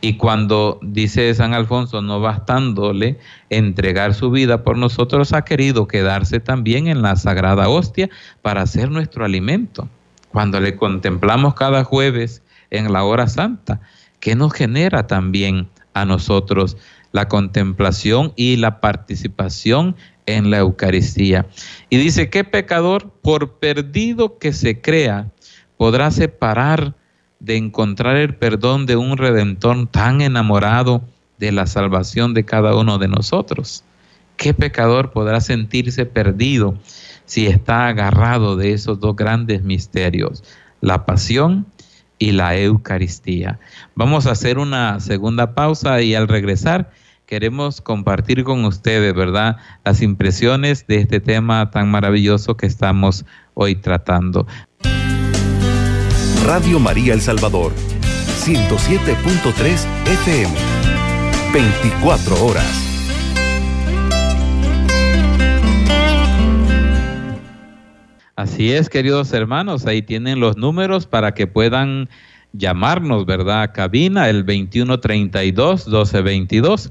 Y 0.00 0.16
cuando 0.16 0.78
dice 0.82 1.34
San 1.34 1.54
Alfonso, 1.54 2.02
no 2.02 2.20
bastándole 2.20 3.18
entregar 3.50 4.14
su 4.14 4.30
vida 4.30 4.62
por 4.62 4.78
nosotros, 4.78 5.32
ha 5.32 5.44
querido 5.44 5.86
quedarse 5.86 6.40
también 6.40 6.86
en 6.86 7.02
la 7.02 7.16
sagrada 7.16 7.68
hostia 7.68 8.10
para 8.42 8.66
ser 8.66 8.90
nuestro 8.90 9.24
alimento. 9.24 9.88
Cuando 10.30 10.60
le 10.60 10.76
contemplamos 10.76 11.54
cada 11.54 11.84
jueves 11.84 12.42
en 12.70 12.92
la 12.92 13.04
hora 13.04 13.28
santa, 13.28 13.80
¿qué 14.20 14.34
nos 14.34 14.52
genera 14.52 15.06
también 15.06 15.68
a 15.94 16.04
nosotros 16.04 16.76
la 17.12 17.28
contemplación 17.28 18.32
y 18.34 18.56
la 18.56 18.80
participación 18.80 19.94
en 20.24 20.50
la 20.50 20.58
Eucaristía? 20.58 21.46
Y 21.90 21.98
dice, 21.98 22.30
¿qué 22.30 22.44
pecador, 22.44 23.10
por 23.22 23.58
perdido 23.58 24.38
que 24.38 24.54
se 24.54 24.80
crea, 24.80 25.30
podrá 25.76 26.10
separar 26.10 26.94
de 27.42 27.56
encontrar 27.56 28.16
el 28.16 28.36
perdón 28.36 28.86
de 28.86 28.96
un 28.96 29.18
redentor 29.18 29.88
tan 29.88 30.20
enamorado 30.20 31.02
de 31.38 31.50
la 31.50 31.66
salvación 31.66 32.34
de 32.34 32.44
cada 32.44 32.76
uno 32.76 32.98
de 32.98 33.08
nosotros. 33.08 33.82
¿Qué 34.36 34.54
pecador 34.54 35.10
podrá 35.10 35.40
sentirse 35.40 36.06
perdido 36.06 36.78
si 37.24 37.48
está 37.48 37.88
agarrado 37.88 38.56
de 38.56 38.72
esos 38.72 39.00
dos 39.00 39.16
grandes 39.16 39.62
misterios, 39.62 40.44
la 40.80 41.04
pasión 41.04 41.66
y 42.16 42.30
la 42.30 42.56
Eucaristía? 42.56 43.58
Vamos 43.96 44.26
a 44.26 44.32
hacer 44.32 44.58
una 44.58 45.00
segunda 45.00 45.54
pausa 45.54 46.00
y 46.00 46.14
al 46.14 46.28
regresar 46.28 46.92
queremos 47.26 47.80
compartir 47.80 48.44
con 48.44 48.64
ustedes, 48.64 49.14
¿verdad?, 49.14 49.56
las 49.84 50.00
impresiones 50.00 50.86
de 50.86 50.98
este 50.98 51.18
tema 51.18 51.70
tan 51.70 51.90
maravilloso 51.90 52.56
que 52.56 52.66
estamos 52.66 53.24
hoy 53.54 53.74
tratando. 53.74 54.46
Radio 56.44 56.78
María 56.80 57.14
El 57.14 57.20
Salvador, 57.20 57.72
107.3 58.44 59.86
FM, 60.06 60.52
24 61.52 62.44
horas. 62.44 62.66
Así 68.34 68.72
es, 68.72 68.90
queridos 68.90 69.32
hermanos, 69.32 69.86
ahí 69.86 70.02
tienen 70.02 70.40
los 70.40 70.56
números 70.56 71.06
para 71.06 71.32
que 71.32 71.46
puedan 71.46 72.08
llamarnos, 72.52 73.24
¿verdad? 73.24 73.70
cabina, 73.72 74.28
el 74.28 74.44
2132-1222. 74.44 76.90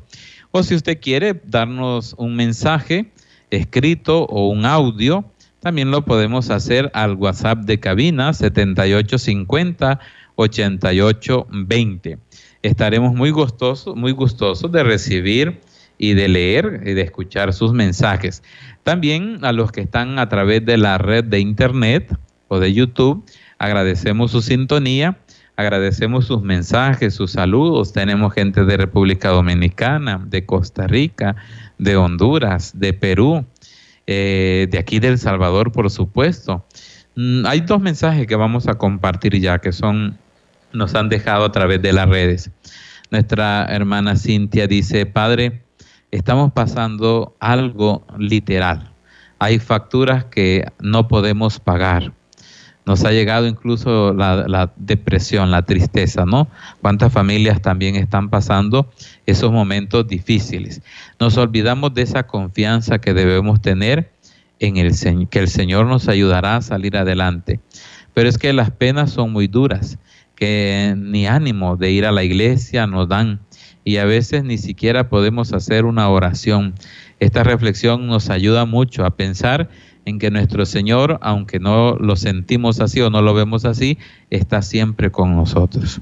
O 0.52 0.64
si 0.64 0.76
usted 0.76 0.98
quiere 1.02 1.42
darnos 1.46 2.16
un 2.18 2.38
mensaje 2.38 3.12
escrito 3.50 4.24
o 4.24 4.48
un 4.48 4.66
audio, 4.66 5.26
también 5.62 5.92
lo 5.92 6.04
podemos 6.04 6.50
hacer 6.50 6.92
al 6.94 7.16
WhatsApp 7.16 7.60
de 7.60 7.80
cabina 7.80 8.34
7850 8.34 10.00
8820. 10.36 12.18
Estaremos 12.64 13.14
muy 13.14 13.32
gustosos, 13.32 13.96
muy 13.96 14.12
gustosos 14.12 14.72
de 14.72 14.84
recibir 14.84 15.62
y 15.98 16.14
de 16.16 16.28
leer 16.28 16.82
y 16.86 16.94
de 16.94 17.02
escuchar 17.02 17.54
sus 17.54 17.74
mensajes. 17.74 18.44
También 18.84 19.40
a 19.44 19.52
los 19.52 19.72
que 19.72 19.82
están 19.82 20.18
a 20.20 20.30
través 20.30 20.66
de 20.66 20.78
la 20.78 20.98
red 20.98 21.24
de 21.24 21.40
internet 21.40 22.18
o 22.48 22.60
de 22.60 22.74
YouTube, 22.74 23.24
agradecemos 23.60 24.32
su 24.32 24.42
sintonía, 24.42 25.20
agradecemos 25.56 26.26
sus 26.26 26.42
mensajes, 26.42 27.14
sus 27.14 27.34
saludos. 27.34 27.94
Tenemos 27.94 28.34
gente 28.34 28.66
de 28.66 28.78
República 28.78 29.30
Dominicana, 29.30 30.24
de 30.26 30.46
Costa 30.46 30.88
Rica, 30.88 31.36
de 31.78 31.98
Honduras, 31.98 32.80
de 32.80 32.94
Perú, 32.94 33.46
eh, 34.12 34.68
de 34.70 34.78
aquí 34.78 35.00
del 35.00 35.18
Salvador, 35.18 35.72
por 35.72 35.90
supuesto. 35.90 36.66
Mm, 37.16 37.46
hay 37.46 37.62
dos 37.62 37.82
mensajes 37.82 38.28
que 38.28 38.36
vamos 38.36 38.68
a 38.68 38.76
compartir 38.76 39.40
ya 39.40 39.60
que 39.60 39.72
son, 39.72 40.18
nos 40.74 40.96
han 40.96 41.08
dejado 41.08 41.46
a 41.46 41.52
través 41.52 41.82
de 41.82 41.94
las 41.94 42.10
redes. 42.10 42.52
Nuestra 43.10 43.66
hermana 43.66 44.16
Cintia 44.16 44.68
dice, 44.68 45.06
Padre, 45.06 45.64
estamos 46.12 46.52
pasando 46.52 47.36
algo 47.40 48.06
literal. 48.18 48.92
Hay 49.40 49.60
facturas 49.60 50.26
que 50.26 50.66
no 50.80 51.08
podemos 51.08 51.60
pagar 51.60 52.14
nos 52.86 53.06
ha 53.06 53.12
llegado 53.12 53.48
incluso 53.48 54.14
la, 54.14 54.72
depresión, 54.76 55.52
la 55.52 55.64
tristeza, 55.64 56.26
¿no? 56.26 56.48
Cuántas 56.82 57.14
familias 57.14 57.62
también 57.62 57.96
están 57.96 58.30
pasando 58.30 58.90
esos 59.26 59.52
momentos 59.52 60.08
difíciles. 60.08 60.82
Nos 61.20 61.38
olvidamos 61.38 61.94
de 61.94 62.02
esa 62.02 62.24
confianza 62.24 63.00
que 63.00 63.14
debemos 63.14 63.62
tener 63.62 64.12
en 64.60 64.78
el 64.78 64.92
que 65.30 65.40
el 65.40 65.48
Señor 65.48 65.86
nos 65.86 66.08
ayudará 66.08 66.58
a 66.58 66.62
salir 66.62 66.98
adelante. 66.98 67.60
Pero 68.14 68.30
es 68.30 68.38
que 68.38 68.54
las 68.54 68.72
penas 68.72 69.12
son 69.12 69.32
muy 69.32 69.48
duras, 69.48 69.98
que 70.36 70.96
ni 70.98 71.28
ánimo 71.28 71.78
de 71.78 71.92
ir 71.92 72.06
a 72.06 72.12
la 72.12 72.24
iglesia 72.24 72.88
nos 72.88 73.08
dan 73.08 73.42
y 73.84 73.98
a 73.98 74.06
veces 74.06 74.44
ni 74.44 74.58
siquiera 74.58 75.10
podemos 75.10 75.54
hacer 75.54 75.86
una 75.86 76.10
oración. 76.10 76.74
Esta 77.20 77.44
reflexión 77.44 78.08
nos 78.08 78.30
ayuda 78.30 78.66
mucho 78.66 79.06
a 79.06 79.16
pensar 79.16 79.70
en 80.06 80.20
que 80.20 80.32
nuestro 80.32 80.66
Señor, 80.66 81.20
aunque 81.22 81.60
no 81.60 81.96
lo 81.98 82.16
sentimos 82.16 82.80
así 82.80 83.02
o 83.02 83.10
no 83.10 83.22
lo 83.22 83.34
vemos 83.34 83.66
así, 83.66 83.98
está 84.30 84.62
siempre 84.62 85.12
con 85.12 85.36
nosotros. 85.36 86.02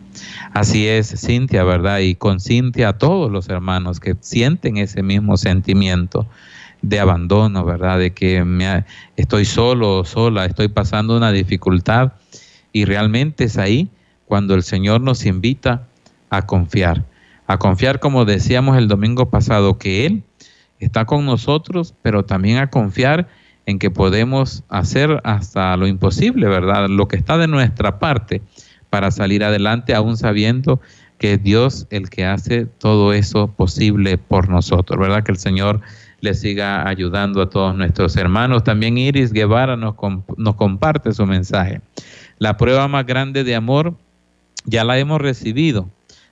Así 0.54 0.88
es, 0.88 1.14
Cintia, 1.20 1.64
¿verdad? 1.64 2.00
Y 2.00 2.16
con 2.16 2.40
Cintia 2.40 2.90
a 2.90 2.98
todos 2.98 3.30
los 3.32 3.50
hermanos 3.50 4.00
que 4.00 4.16
sienten 4.22 4.78
ese 4.78 5.04
mismo 5.04 5.38
sentimiento 5.38 6.26
de 6.82 7.00
abandono, 7.00 7.66
¿verdad? 7.66 8.00
De 8.00 8.12
que 8.12 8.44
me, 8.46 8.86
estoy 9.18 9.46
solo 9.46 10.00
o 10.00 10.06
sola, 10.06 10.46
estoy 10.46 10.70
pasando 10.70 11.18
una 11.18 11.32
dificultad. 11.32 12.14
Y 12.72 12.86
realmente 12.86 13.46
es 13.46 13.58
ahí 13.58 13.90
cuando 14.26 14.54
el 14.54 14.64
Señor 14.64 15.02
nos 15.02 15.26
invita 15.26 15.88
a 16.30 16.46
confiar. 16.46 17.04
A 17.48 17.58
confiar, 17.58 18.00
como 18.00 18.26
decíamos 18.26 18.78
el 18.78 18.88
domingo 18.88 19.30
pasado, 19.30 19.78
que 19.78 20.06
Él 20.06 20.24
está 20.80 21.06
con 21.06 21.26
nosotros, 21.26 21.94
pero 22.02 22.24
también 22.24 22.58
a 22.58 22.70
confiar 22.70 23.28
en 23.70 23.78
que 23.78 23.92
podemos 23.92 24.64
hacer 24.68 25.22
hasta 25.24 25.78
lo 25.78 25.86
imposible, 25.86 26.48
¿verdad? 26.48 26.90
Lo 26.90 27.08
que 27.08 27.18
está 27.18 27.38
de 27.38 27.48
nuestra 27.48 28.00
parte 28.00 28.42
para 28.90 29.12
salir 29.12 29.44
adelante, 29.44 29.94
aún 29.94 30.18
sabiendo 30.18 30.82
que 31.20 31.34
es 31.34 31.44
Dios 31.44 31.86
el 31.92 32.10
que 32.10 32.26
hace 32.26 32.66
todo 32.66 33.14
eso 33.14 33.48
posible 33.48 34.18
por 34.18 34.50
nosotros, 34.50 35.00
¿verdad? 35.00 35.24
Que 35.24 35.34
el 35.34 35.38
Señor 35.38 35.82
le 36.20 36.34
siga 36.34 36.88
ayudando 36.88 37.44
a 37.44 37.50
todos 37.52 37.76
nuestros 37.76 38.18
hermanos. 38.18 38.64
También 38.64 38.98
Iris 38.98 39.32
Guevara 39.32 39.78
nos, 39.78 39.94
nos 40.38 40.56
comparte 40.56 41.14
su 41.14 41.28
mensaje. 41.28 41.82
La 42.40 42.58
prueba 42.58 42.88
más 42.88 43.06
grande 43.06 43.44
de 43.44 43.54
amor 43.54 43.94
ya 44.66 44.84
la 44.84 44.98
hemos 44.98 45.22
recibido. 45.22 45.88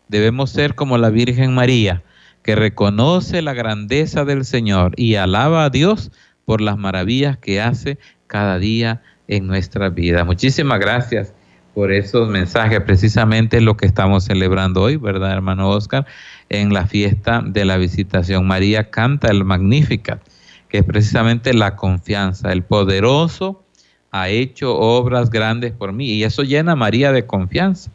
Debemos 0.08 0.50
ser 0.50 0.74
como 0.74 0.98
la 0.98 1.12
Virgen 1.12 1.54
María, 1.54 2.02
que 2.42 2.56
reconoce 2.56 3.44
la 3.44 3.54
grandeza 3.54 4.26
del 4.26 4.44
Señor 4.44 4.94
y 4.96 5.16
alaba 5.16 5.66
a 5.66 5.70
Dios 5.70 6.12
por 6.48 6.62
las 6.62 6.78
maravillas 6.78 7.38
que 7.38 7.60
hace 7.60 8.00
cada 8.26 8.58
día 8.58 9.02
en 9.28 9.48
nuestra 9.48 9.90
vida. 9.90 10.24
Muchísimas 10.24 10.80
gracias 10.80 11.34
por 11.74 11.92
esos 11.92 12.30
mensajes, 12.30 12.80
precisamente 12.80 13.60
lo 13.60 13.76
que 13.76 13.86
estamos 13.86 14.24
celebrando 14.24 14.84
hoy, 14.84 14.96
¿verdad, 14.96 15.34
hermano 15.34 15.70
Oscar? 15.70 16.06
En 16.48 16.74
la 16.74 16.88
fiesta 16.88 17.44
de 17.46 17.66
la 17.66 17.76
visitación. 17.76 18.48
María 18.48 18.90
canta 18.90 19.28
el 19.28 19.44
Magnificat, 19.44 20.22
que 20.70 20.78
es 20.78 20.86
precisamente 20.86 21.54
la 21.54 21.76
confianza. 21.76 22.54
El 22.54 22.64
poderoso 22.64 23.66
ha 24.12 24.30
hecho 24.30 24.74
obras 24.78 25.30
grandes 25.30 25.74
por 25.74 25.92
mí 25.92 26.12
y 26.12 26.24
eso 26.24 26.44
llena 26.44 26.72
a 26.72 26.76
María 26.78 27.12
de 27.12 27.26
confianza. 27.26 27.92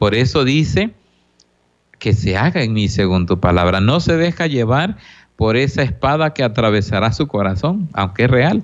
Por 0.00 0.16
eso 0.16 0.42
dice 0.42 0.90
que 2.00 2.12
se 2.12 2.36
haga 2.36 2.64
en 2.64 2.72
mí 2.72 2.88
según 2.88 3.26
tu 3.26 3.38
palabra. 3.38 3.80
No 3.80 4.00
se 4.00 4.16
deja 4.16 4.48
llevar 4.48 4.96
por 5.36 5.56
esa 5.56 5.82
espada 5.82 6.34
que 6.34 6.44
atravesará 6.44 7.12
su 7.12 7.26
corazón, 7.26 7.88
aunque 7.92 8.24
es 8.24 8.30
real. 8.30 8.62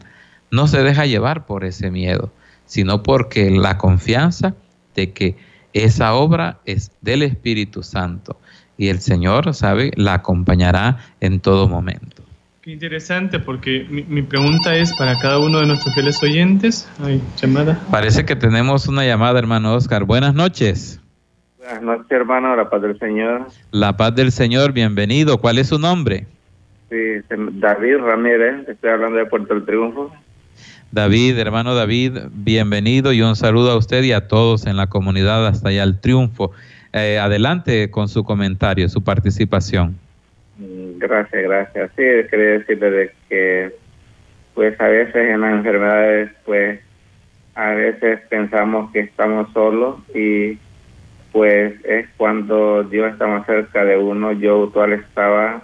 No 0.51 0.67
se 0.67 0.83
deja 0.83 1.07
llevar 1.07 1.47
por 1.47 1.65
ese 1.65 1.91
miedo, 1.91 2.33
sino 2.65 3.03
porque 3.03 3.51
la 3.51 3.79
confianza 3.79 4.55
de 4.95 5.13
que 5.13 5.37
esa 5.73 6.15
obra 6.15 6.59
es 6.65 6.93
del 7.01 7.23
Espíritu 7.23 7.83
Santo 7.83 8.39
y 8.77 8.89
el 8.89 9.01
Señor, 9.01 9.55
¿sabe?, 9.55 9.93
la 9.97 10.15
acompañará 10.15 10.99
en 11.21 11.41
todo 11.41 11.69
momento. 11.69 12.23
Qué 12.63 12.73
interesante, 12.73 13.39
porque 13.39 13.87
mi, 13.89 14.23
pregunta 14.23 14.75
es 14.75 14.93
para 14.95 15.17
cada 15.17 15.39
uno 15.39 15.61
de 15.61 15.67
nuestros 15.67 15.95
fieles 15.95 16.23
oyentes. 16.23 16.91
Ay, 17.03 17.23
llamada. 17.41 17.81
Parece 17.91 18.25
que 18.25 18.37
tenemos 18.37 18.87
una 18.87 19.05
llamada, 19.05 19.39
hermano 19.39 19.75
Oscar. 19.75 20.05
Buenas 20.05 20.35
noches. 20.35 21.01
Buenas 21.57 21.83
noches, 21.83 22.11
hermano. 22.11 22.55
La 22.57 22.69
paz 22.69 22.83
del 22.83 22.99
Señor. 22.99 23.47
La 23.71 23.97
paz 23.97 24.15
del 24.15 24.31
Señor, 24.33 24.73
bienvenido. 24.73 25.39
¿Cuál 25.39 25.59
es 25.59 25.69
su 25.69 25.79
nombre? 25.79 26.27
Sí, 26.91 26.97
David 27.53 27.99
Ramírez, 27.99 28.69
estoy 28.69 28.91
hablando 28.91 29.19
de 29.19 29.27
Puerto 29.27 29.55
del 29.55 29.65
Triunfo. 29.65 30.13
David, 30.91 31.39
hermano 31.39 31.77
David, 31.77 32.19
bienvenido 32.33 33.13
y 33.13 33.23
un 33.23 33.37
saludo 33.37 33.71
a 33.71 33.77
usted 33.77 34.03
y 34.03 34.11
a 34.11 34.27
todos 34.27 34.67
en 34.67 34.77
la 34.77 34.89
comunidad 34.89 35.47
hasta 35.47 35.69
allá 35.69 35.85
el 35.85 36.01
triunfo. 36.01 36.51
Eh, 36.93 37.21
adelante 37.21 37.93
con 37.93 38.09
su 38.09 38.25
comentario, 38.25 38.89
su 38.89 39.05
participación. 39.05 39.97
Mm, 40.59 40.99
gracias, 40.99 41.43
gracias. 41.45 41.91
Sí, 41.91 42.03
quería 42.29 42.59
decirle 42.59 42.91
de 42.91 43.13
que, 43.29 43.73
pues 44.55 44.81
a 44.81 44.89
veces 44.89 45.15
en 45.15 45.43
las 45.43 45.53
enfermedades, 45.53 46.33
pues 46.45 46.81
a 47.55 47.71
veces 47.71 48.19
pensamos 48.29 48.91
que 48.91 48.99
estamos 48.99 49.53
solos 49.53 50.01
y 50.13 50.59
pues 51.31 51.73
es 51.85 52.09
cuando 52.17 52.83
Dios 52.83 53.13
está 53.13 53.29
más 53.29 53.47
cerca 53.47 53.85
de 53.85 53.97
uno. 53.97 54.33
Yo 54.33 54.65
actual 54.65 54.95
estaba 54.95 55.63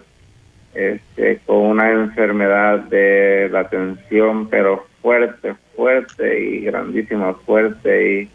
este, 0.76 1.40
con 1.46 1.56
una 1.56 1.90
enfermedad 1.90 2.80
de 2.80 3.48
la 3.50 3.68
tensión, 3.68 4.48
pero 4.48 4.86
fuerte, 5.00 5.54
fuerte 5.74 6.40
y 6.40 6.60
grandísima, 6.60 7.32
fuerte 7.32 8.12
y 8.12 8.30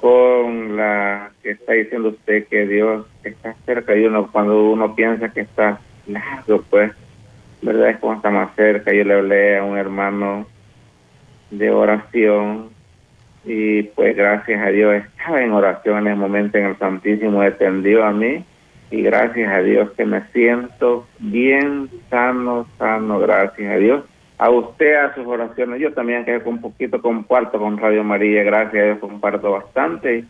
con 0.00 0.76
la 0.76 1.30
que 1.42 1.50
está 1.50 1.74
diciendo 1.74 2.10
usted 2.10 2.46
que 2.46 2.66
Dios 2.66 3.06
está 3.22 3.54
cerca 3.66 3.92
de 3.92 4.06
uno 4.06 4.30
cuando 4.32 4.70
uno 4.70 4.94
piensa 4.94 5.28
que 5.28 5.40
está 5.40 5.78
largo, 6.06 6.64
pues, 6.70 6.92
¿verdad? 7.60 7.90
Es 7.90 7.98
como 7.98 8.14
está 8.14 8.30
más 8.30 8.54
cerca. 8.54 8.92
Yo 8.92 9.04
le 9.04 9.14
hablé 9.14 9.58
a 9.58 9.64
un 9.64 9.76
hermano 9.76 10.46
de 11.50 11.70
oración 11.70 12.70
y 13.44 13.82
pues 13.82 14.16
gracias 14.16 14.60
a 14.64 14.70
Dios 14.70 14.94
estaba 14.94 15.42
en 15.42 15.52
oración 15.52 15.98
en 15.98 16.08
el 16.08 16.16
momento 16.16 16.58
en 16.58 16.66
el 16.66 16.78
Santísimo 16.78 17.42
descendió 17.42 18.04
a 18.04 18.12
mí 18.12 18.44
y 18.90 19.02
gracias 19.02 19.52
a 19.52 19.60
Dios 19.60 19.90
que 19.96 20.04
me 20.04 20.22
siento 20.32 21.06
bien 21.18 21.90
sano, 22.08 22.66
sano, 22.78 23.18
gracias 23.18 23.70
a 23.70 23.76
Dios. 23.76 24.04
A 24.38 24.50
usted, 24.50 24.94
a 24.94 25.14
sus 25.14 25.26
oraciones, 25.26 25.80
yo 25.80 25.92
también 25.92 26.24
que 26.24 26.40
un 26.44 26.60
poquito 26.60 27.02
comparto 27.02 27.58
con 27.58 27.76
Radio 27.76 28.04
María, 28.04 28.44
gracias 28.44 28.82
a 28.82 28.86
Dios 28.86 28.98
comparto 28.98 29.50
bastante 29.50 30.24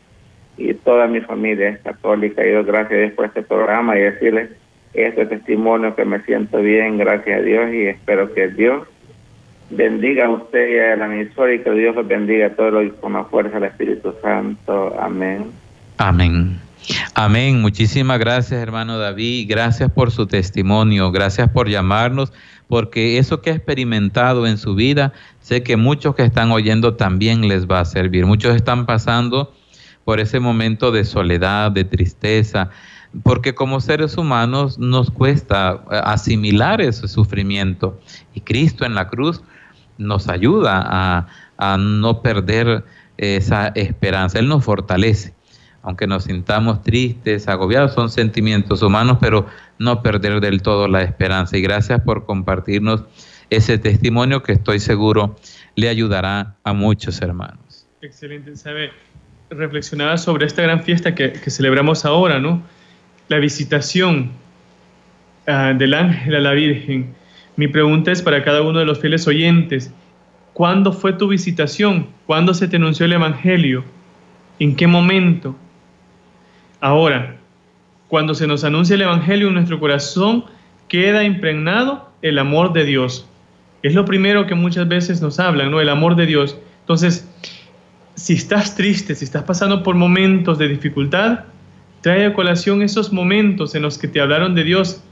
y, 0.56 0.74
toda 0.74 1.06
mi 1.06 1.20
familia 1.20 1.68
es 1.68 1.78
católica 1.80 2.44
y 2.44 2.52
yo 2.52 2.64
gracias 2.64 2.92
a 2.92 3.02
Dios 3.02 3.12
por 3.12 3.26
este 3.26 3.42
programa 3.42 3.96
y 3.96 4.00
decirles 4.00 4.50
este 4.94 5.26
testimonio 5.26 5.94
que 5.94 6.04
me 6.04 6.20
siento 6.22 6.58
bien, 6.58 6.98
gracias 6.98 7.38
a 7.38 7.42
Dios 7.42 7.72
y 7.72 7.86
espero 7.86 8.32
que 8.32 8.48
Dios 8.48 8.88
bendiga 9.70 10.26
a 10.26 10.30
usted 10.30 10.68
y 10.68 10.78
a 10.78 10.96
la 10.96 11.06
emisora 11.06 11.54
y 11.54 11.60
que 11.60 11.70
Dios 11.70 11.94
los 11.94 12.08
bendiga 12.08 12.46
a 12.46 12.50
todos 12.50 12.90
con 12.94 13.12
la 13.12 13.24
fuerza 13.24 13.60
del 13.60 13.70
Espíritu 13.70 14.14
Santo. 14.22 14.96
Amén. 14.98 15.52
Amén. 15.98 16.67
Amén. 17.14 17.60
Muchísimas 17.60 18.18
gracias, 18.18 18.60
hermano 18.60 18.98
David. 18.98 19.46
Gracias 19.48 19.90
por 19.90 20.10
su 20.10 20.26
testimonio. 20.26 21.10
Gracias 21.10 21.50
por 21.50 21.68
llamarnos, 21.68 22.32
porque 22.68 23.18
eso 23.18 23.40
que 23.40 23.50
ha 23.50 23.54
experimentado 23.54 24.46
en 24.46 24.58
su 24.58 24.74
vida, 24.74 25.12
sé 25.40 25.62
que 25.62 25.76
muchos 25.76 26.14
que 26.14 26.22
están 26.22 26.50
oyendo 26.50 26.94
también 26.94 27.48
les 27.48 27.66
va 27.66 27.80
a 27.80 27.84
servir. 27.84 28.26
Muchos 28.26 28.54
están 28.54 28.86
pasando 28.86 29.52
por 30.04 30.20
ese 30.20 30.40
momento 30.40 30.90
de 30.90 31.04
soledad, 31.04 31.70
de 31.70 31.84
tristeza, 31.84 32.70
porque 33.22 33.54
como 33.54 33.80
seres 33.80 34.16
humanos 34.16 34.78
nos 34.78 35.10
cuesta 35.10 35.82
asimilar 35.90 36.80
ese 36.80 37.08
sufrimiento. 37.08 38.00
Y 38.34 38.40
Cristo 38.40 38.84
en 38.84 38.94
la 38.94 39.08
cruz 39.08 39.42
nos 39.98 40.28
ayuda 40.28 40.82
a, 40.86 41.26
a 41.58 41.76
no 41.76 42.22
perder 42.22 42.84
esa 43.16 43.68
esperanza. 43.68 44.38
Él 44.38 44.48
nos 44.48 44.64
fortalece 44.64 45.34
aunque 45.82 46.06
nos 46.06 46.24
sintamos 46.24 46.82
tristes, 46.82 47.48
agobiados, 47.48 47.94
son 47.94 48.10
sentimientos 48.10 48.82
humanos, 48.82 49.18
pero 49.20 49.46
no 49.78 50.02
perder 50.02 50.40
del 50.40 50.62
todo 50.62 50.88
la 50.88 51.02
esperanza. 51.02 51.56
Y 51.56 51.62
gracias 51.62 52.00
por 52.00 52.26
compartirnos 52.26 53.04
ese 53.50 53.78
testimonio 53.78 54.42
que 54.42 54.52
estoy 54.52 54.80
seguro 54.80 55.36
le 55.74 55.88
ayudará 55.88 56.56
a 56.64 56.72
muchos 56.72 57.22
hermanos. 57.22 57.86
Excelente, 58.02 58.56
sabe, 58.56 58.90
reflexionaba 59.50 60.18
sobre 60.18 60.46
esta 60.46 60.62
gran 60.62 60.82
fiesta 60.82 61.14
que, 61.14 61.30
celebramos 61.50 62.04
ahora, 62.04 62.38
¿no? 62.38 62.62
La 63.28 63.38
visitación 63.38 64.30
ah, 65.46 65.72
del 65.76 65.94
ángel 65.94 66.34
a 66.34 66.40
la 66.40 66.52
Virgen. 66.52 67.14
Mi 67.56 67.68
pregunta 67.68 68.12
es 68.12 68.22
para 68.22 68.44
cada 68.44 68.62
uno 68.62 68.78
de 68.78 68.84
los 68.84 69.00
fieles 69.00 69.26
oyentes, 69.26 69.92
¿cuándo 70.52 70.92
fue 70.92 71.12
tu 71.12 71.28
visitación? 71.28 72.08
¿Cuándo 72.26 72.54
se 72.54 72.68
te 72.68 72.76
anunció 72.76 73.06
el 73.06 73.12
Evangelio? 73.14 73.84
¿En 74.58 74.76
qué 74.76 74.86
momento? 74.86 75.56
Ahora, 76.80 77.36
cuando 78.08 78.34
se 78.34 78.46
nos 78.46 78.64
anuncia 78.64 78.94
el 78.94 79.02
Evangelio 79.02 79.48
en 79.48 79.54
nuestro 79.54 79.80
corazón, 79.80 80.44
queda 80.88 81.24
impregnado 81.24 82.10
el 82.22 82.38
amor 82.38 82.72
de 82.72 82.84
Dios. 82.84 83.28
Es 83.82 83.94
lo 83.94 84.04
primero 84.04 84.46
que 84.46 84.54
muchas 84.54 84.88
veces 84.88 85.20
nos 85.20 85.38
hablan, 85.38 85.70
¿no? 85.70 85.80
El 85.80 85.88
amor 85.88 86.16
de 86.16 86.26
Dios. 86.26 86.58
Entonces, 86.80 87.28
si 88.14 88.34
estás 88.34 88.74
triste, 88.74 89.14
si 89.14 89.24
estás 89.24 89.44
pasando 89.44 89.82
por 89.82 89.94
momentos 89.94 90.58
de 90.58 90.68
dificultad, 90.68 91.44
trae 92.00 92.26
a 92.26 92.32
colación 92.32 92.82
esos 92.82 93.12
momentos 93.12 93.74
en 93.74 93.82
los 93.82 93.98
que 93.98 94.08
te 94.08 94.20
hablaron 94.20 94.54
de 94.54 94.64
Dios 94.64 95.02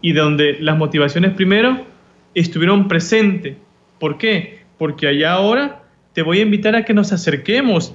y 0.00 0.12
donde 0.12 0.58
las 0.60 0.76
motivaciones 0.76 1.32
primero 1.34 1.86
estuvieron 2.34 2.88
presentes. 2.88 3.56
¿Por 3.98 4.18
qué? 4.18 4.60
Porque 4.78 5.06
allá 5.06 5.32
ahora 5.32 5.82
te 6.12 6.22
voy 6.22 6.40
a 6.40 6.42
invitar 6.42 6.74
a 6.74 6.84
que 6.84 6.92
nos 6.92 7.12
acerquemos 7.12 7.94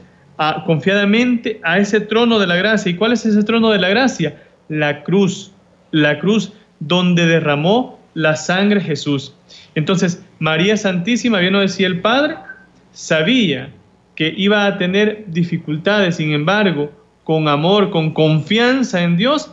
confiadamente 0.65 1.59
a 1.63 1.79
ese 1.79 1.99
trono 1.99 2.39
de 2.39 2.47
la 2.47 2.55
gracia. 2.55 2.91
¿Y 2.91 2.95
cuál 2.95 3.13
es 3.13 3.25
ese 3.25 3.43
trono 3.43 3.71
de 3.71 3.79
la 3.79 3.89
gracia? 3.89 4.41
La 4.69 5.03
cruz, 5.03 5.51
la 5.91 6.19
cruz 6.19 6.53
donde 6.79 7.25
derramó 7.25 7.99
la 8.13 8.35
sangre 8.35 8.81
Jesús. 8.81 9.33
Entonces, 9.75 10.23
María 10.39 10.77
Santísima, 10.77 11.39
bien 11.39 11.53
lo 11.53 11.59
decía 11.59 11.87
el 11.87 12.01
Padre, 12.01 12.35
sabía 12.91 13.71
que 14.15 14.33
iba 14.35 14.65
a 14.65 14.77
tener 14.77 15.25
dificultades, 15.27 16.15
sin 16.15 16.33
embargo, 16.33 16.91
con 17.23 17.47
amor, 17.47 17.91
con 17.91 18.11
confianza 18.11 19.03
en 19.03 19.17
Dios, 19.17 19.51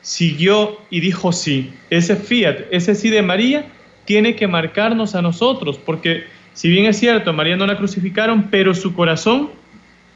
siguió 0.00 0.78
y 0.90 1.00
dijo 1.00 1.32
sí. 1.32 1.72
Ese 1.90 2.16
fiat, 2.16 2.60
ese 2.70 2.94
sí 2.94 3.10
de 3.10 3.22
María, 3.22 3.66
tiene 4.04 4.34
que 4.34 4.48
marcarnos 4.48 5.14
a 5.14 5.22
nosotros, 5.22 5.78
porque 5.78 6.24
si 6.52 6.68
bien 6.68 6.86
es 6.86 6.98
cierto, 6.98 7.32
María 7.32 7.56
no 7.56 7.66
la 7.66 7.76
crucificaron, 7.76 8.48
pero 8.50 8.74
su 8.74 8.94
corazón 8.94 9.50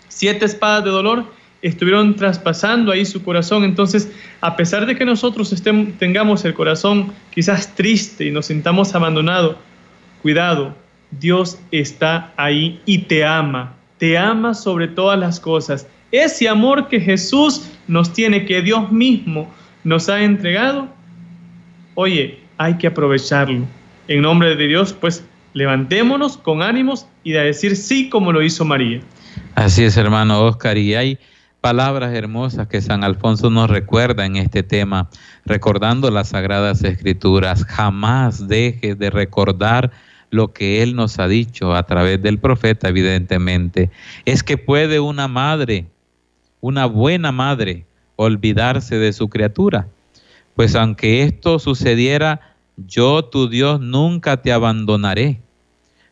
siete 0.09 0.45
espadas 0.45 0.85
de 0.85 0.91
dolor 0.91 1.25
estuvieron 1.63 2.15
traspasando 2.15 2.93
ahí 2.93 3.07
su 3.07 3.23
corazón. 3.23 3.65
Entonces, 3.65 4.13
a 4.43 4.55
pesar 4.55 4.85
de 4.85 4.97
que 4.97 5.05
nosotros 5.07 5.53
estemos, 5.53 5.97
tengamos 5.99 6.45
el 6.45 6.53
corazón 6.53 7.13
quizás 7.33 7.75
triste 7.75 8.27
y 8.27 8.31
nos 8.31 8.47
sintamos 8.47 8.95
abandonados, 8.95 9.57
cuidado, 10.21 10.75
Dios 11.11 11.59
está 11.71 12.33
ahí 12.37 12.81
y 12.85 12.99
te 12.99 13.25
ama, 13.25 13.77
te 13.99 14.19
ama 14.19 14.53
sobre 14.53 14.89
todas 14.89 15.19
las 15.19 15.41
cosas. 15.41 15.87
Ese 16.13 16.49
amor 16.49 16.89
que 16.89 17.01
Jesús 17.01 17.71
nos 17.89 18.13
tiene, 18.13 18.45
que 18.45 18.61
Dios 18.61 18.93
mismo 18.93 19.53
nos 19.85 20.09
ha 20.09 20.23
entregado, 20.23 20.89
oye, 21.95 22.41
hay 22.59 22.75
que 22.75 22.89
aprovecharlo. 22.89 23.67
En 24.07 24.23
nombre 24.23 24.55
de 24.55 24.67
Dios, 24.67 24.93
pues 24.93 25.25
levantémonos 25.55 26.37
con 26.37 26.63
ánimos 26.63 27.07
y 27.23 27.33
de 27.33 27.41
decir 27.41 27.75
sí 27.77 28.11
como 28.11 28.33
lo 28.33 28.43
hizo 28.43 28.65
María. 28.65 29.01
Así 29.55 29.85
es, 29.85 29.97
hermano 29.97 30.45
Oscar, 30.45 30.79
y 30.79 30.95
hay 30.95 31.19
palabras 31.61 32.15
hermosas 32.15 32.69
que 32.69 32.83
San 32.83 33.05
Alfonso 33.05 33.49
nos 33.49 33.71
recuerda 33.71 34.27
en 34.27 34.37
este 34.37 34.63
tema, 34.63 35.09
recordando 35.47 36.11
las 36.11 36.29
sagradas 36.29 36.85
escrituras. 36.85 37.65
Jamás 37.65 38.49
dejes 38.49 38.99
de 38.99 39.11
recordar 39.11 39.93
lo 40.31 40.53
que 40.53 40.83
Él 40.83 40.95
nos 40.95 41.19
ha 41.19 41.29
dicho 41.29 41.75
a 41.75 41.85
través 41.85 42.21
del 42.21 42.39
profeta, 42.39 42.89
evidentemente. 42.89 43.91
Es 44.25 44.43
que 44.43 44.59
puede 44.59 45.01
una 45.01 45.29
madre, 45.29 45.87
una 46.61 46.87
buena 46.87 47.33
madre, 47.33 47.87
olvidarse 48.17 48.99
de 48.99 49.13
su 49.13 49.29
criatura. 49.29 49.89
Pues 50.57 50.75
aunque 50.75 51.23
esto 51.23 51.59
sucediera, 51.59 52.41
yo, 52.77 53.25
tu 53.25 53.49
Dios, 53.49 53.81
nunca 53.81 54.43
te 54.43 54.53
abandonaré. 54.53 55.41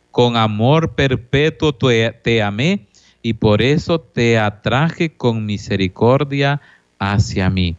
Con 0.09 0.37
amor 0.37 0.93
perpetuo 0.93 1.73
te 1.73 2.41
amé 2.41 2.87
y 3.23 3.33
por 3.33 3.61
eso 3.61 3.99
te 3.99 4.37
atraje 4.37 5.13
con 5.13 5.45
misericordia 5.45 6.61
hacia 6.99 7.49
mí. 7.49 7.77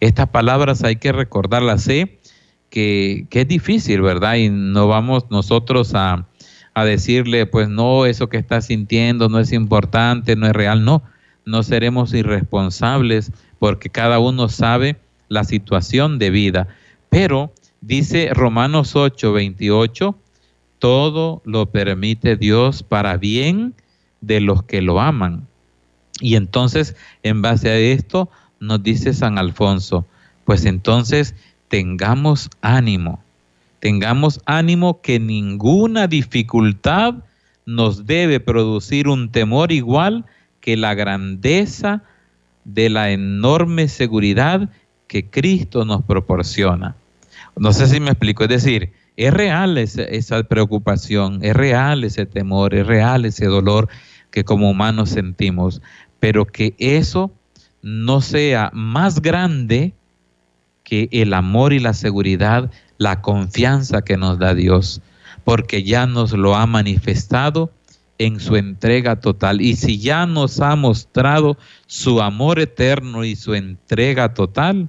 Estas 0.00 0.28
palabras 0.28 0.84
hay 0.84 0.96
que 0.96 1.12
recordarlas. 1.12 1.82
Sé 1.82 2.18
que, 2.68 3.26
es 3.30 3.48
difícil, 3.48 4.02
¿verdad? 4.02 4.34
Y 4.34 4.50
no 4.50 4.86
vamos 4.86 5.30
nosotros 5.30 5.94
a, 5.94 6.26
a 6.74 6.84
decirle, 6.84 7.46
pues 7.46 7.68
no, 7.68 8.04
eso 8.04 8.28
que 8.28 8.36
estás 8.36 8.66
sintiendo 8.66 9.30
no 9.30 9.38
es 9.38 9.52
importante, 9.52 10.36
no 10.36 10.46
es 10.46 10.52
real. 10.52 10.84
No, 10.84 11.02
no 11.46 11.62
seremos 11.62 12.12
irresponsables 12.12 13.32
porque 13.58 13.88
cada 13.88 14.18
uno 14.18 14.48
sabe 14.50 14.96
la 15.28 15.44
situación 15.44 16.18
de 16.18 16.28
vida. 16.28 16.68
Pero 17.08 17.52
dice 17.80 18.30
Romanos 18.34 18.94
8, 18.94 19.32
28, 19.32 20.18
todo 20.78 21.40
lo 21.46 21.70
permite 21.70 22.36
Dios 22.36 22.82
para 22.82 23.16
bien 23.16 23.74
de 24.22 24.40
los 24.40 24.62
que 24.62 24.80
lo 24.80 25.00
aman. 25.00 25.46
Y 26.20 26.36
entonces, 26.36 26.96
en 27.22 27.42
base 27.42 27.68
a 27.68 27.76
esto, 27.76 28.30
nos 28.60 28.82
dice 28.82 29.12
San 29.12 29.36
Alfonso, 29.36 30.06
pues 30.44 30.64
entonces 30.64 31.34
tengamos 31.68 32.48
ánimo, 32.62 33.22
tengamos 33.80 34.40
ánimo 34.46 35.02
que 35.02 35.20
ninguna 35.20 36.06
dificultad 36.06 37.16
nos 37.66 38.06
debe 38.06 38.40
producir 38.40 39.08
un 39.08 39.30
temor 39.30 39.72
igual 39.72 40.24
que 40.60 40.76
la 40.76 40.94
grandeza 40.94 42.02
de 42.64 42.88
la 42.88 43.10
enorme 43.10 43.88
seguridad 43.88 44.68
que 45.08 45.26
Cristo 45.28 45.84
nos 45.84 46.02
proporciona. 46.02 46.94
No 47.56 47.72
sé 47.72 47.86
si 47.86 48.00
me 48.00 48.10
explico, 48.10 48.44
es 48.44 48.48
decir, 48.48 48.92
es 49.16 49.32
real 49.34 49.76
esa, 49.76 50.42
preocupación, 50.44 51.40
es 51.42 51.54
real 51.54 52.04
ese 52.04 52.26
temor, 52.26 52.74
es 52.74 52.86
real 52.86 53.24
ese 53.24 53.46
dolor 53.46 53.88
que 54.32 54.42
como 54.42 54.68
humanos 54.68 55.10
sentimos, 55.10 55.80
pero 56.18 56.46
que 56.46 56.74
eso 56.78 57.30
no 57.82 58.20
sea 58.20 58.70
más 58.72 59.22
grande 59.22 59.94
que 60.82 61.08
el 61.12 61.34
amor 61.34 61.72
y 61.72 61.78
la 61.78 61.94
seguridad, 61.94 62.70
la 62.98 63.20
confianza 63.20 64.02
que 64.02 64.16
nos 64.16 64.38
da 64.38 64.54
Dios, 64.54 65.00
porque 65.44 65.84
ya 65.84 66.06
nos 66.06 66.32
lo 66.32 66.56
ha 66.56 66.66
manifestado 66.66 67.70
en 68.18 68.40
su 68.40 68.56
entrega 68.56 69.20
total. 69.20 69.60
Y 69.60 69.76
si 69.76 69.98
ya 69.98 70.26
nos 70.26 70.60
ha 70.60 70.76
mostrado 70.76 71.56
su 71.86 72.20
amor 72.20 72.58
eterno 72.58 73.24
y 73.24 73.36
su 73.36 73.54
entrega 73.54 74.34
total, 74.34 74.88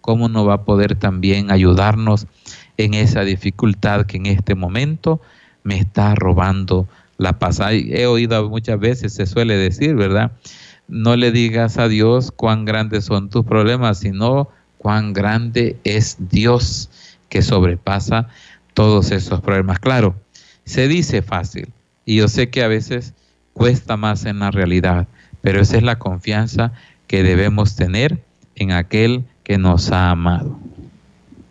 ¿cómo 0.00 0.28
no 0.28 0.44
va 0.44 0.54
a 0.54 0.64
poder 0.64 0.96
también 0.96 1.50
ayudarnos 1.50 2.26
en 2.76 2.94
esa 2.94 3.22
dificultad 3.22 4.06
que 4.06 4.18
en 4.18 4.26
este 4.26 4.54
momento 4.54 5.20
me 5.62 5.78
está 5.78 6.14
robando 6.14 6.88
la 7.18 7.38
paz? 7.38 7.60
He 7.70 8.06
oído 8.06 8.48
muchas 8.48 8.78
veces, 8.78 9.14
se 9.14 9.26
suele 9.26 9.56
decir, 9.56 9.94
¿verdad? 9.94 10.32
No 10.88 11.16
le 11.16 11.32
digas 11.32 11.78
a 11.78 11.88
Dios 11.88 12.30
cuán 12.30 12.64
grandes 12.64 13.04
son 13.04 13.30
tus 13.30 13.44
problemas, 13.44 13.98
sino 13.98 14.48
cuán 14.78 15.12
grande 15.12 15.76
es 15.84 16.16
Dios 16.30 16.90
que 17.28 17.42
sobrepasa 17.42 18.28
todos 18.74 19.10
esos 19.10 19.40
problemas. 19.40 19.78
Claro, 19.80 20.14
se 20.64 20.86
dice 20.88 21.22
fácil 21.22 21.72
y 22.04 22.16
yo 22.16 22.28
sé 22.28 22.50
que 22.50 22.62
a 22.62 22.68
veces 22.68 23.14
cuesta 23.52 23.96
más 23.96 24.26
en 24.26 24.38
la 24.38 24.50
realidad, 24.50 25.08
pero 25.40 25.60
esa 25.60 25.76
es 25.76 25.82
la 25.82 25.98
confianza 25.98 26.72
que 27.06 27.22
debemos 27.22 27.74
tener 27.74 28.22
en 28.54 28.72
aquel 28.72 29.24
que 29.44 29.58
nos 29.58 29.90
ha 29.92 30.10
amado. 30.10 30.58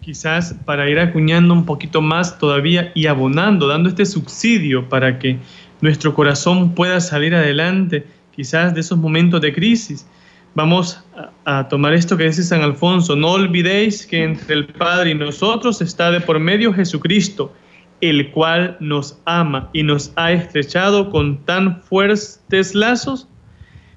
Quizás 0.06 0.54
para 0.66 0.88
ir 0.88 1.00
acuñando 1.00 1.52
un 1.52 1.66
poquito 1.66 2.00
más 2.00 2.38
todavía 2.38 2.92
y 2.94 3.08
abonando, 3.08 3.68
dando 3.68 3.90
este 3.90 4.06
subsidio 4.06 4.88
para 4.88 5.18
que 5.18 5.40
nuestro 5.82 6.14
corazón 6.14 6.76
pueda 6.76 7.02
salir 7.02 7.34
adelante, 7.34 8.06
quizás 8.36 8.76
de 8.76 8.82
esos 8.82 9.00
momentos 9.00 9.42
de 9.42 9.52
crisis. 9.52 10.08
Vamos 10.54 11.04
a, 11.44 11.68
tomar 11.70 11.96
esto 11.96 12.16
que 12.18 12.26
dice 12.26 12.44
San 12.44 12.62
Alfonso, 12.62 13.16
no 13.16 13.32
olvidéis 13.32 14.06
que 14.06 14.24
entre 14.24 14.54
el 14.54 14.68
Padre 14.68 15.10
y 15.10 15.16
nosotros 15.16 15.82
está 15.82 16.12
de 16.12 16.22
por 16.22 16.40
medio 16.40 16.72
Jesucristo, 16.72 17.52
el 18.00 18.30
cual 18.30 18.78
nos 18.80 19.20
ama 19.26 19.72
y 19.74 19.82
nos 19.82 20.14
ha 20.18 20.32
estrechado 20.32 21.10
con 21.10 21.44
tan 21.46 21.82
fuertes 21.82 22.76
lazos 22.76 23.28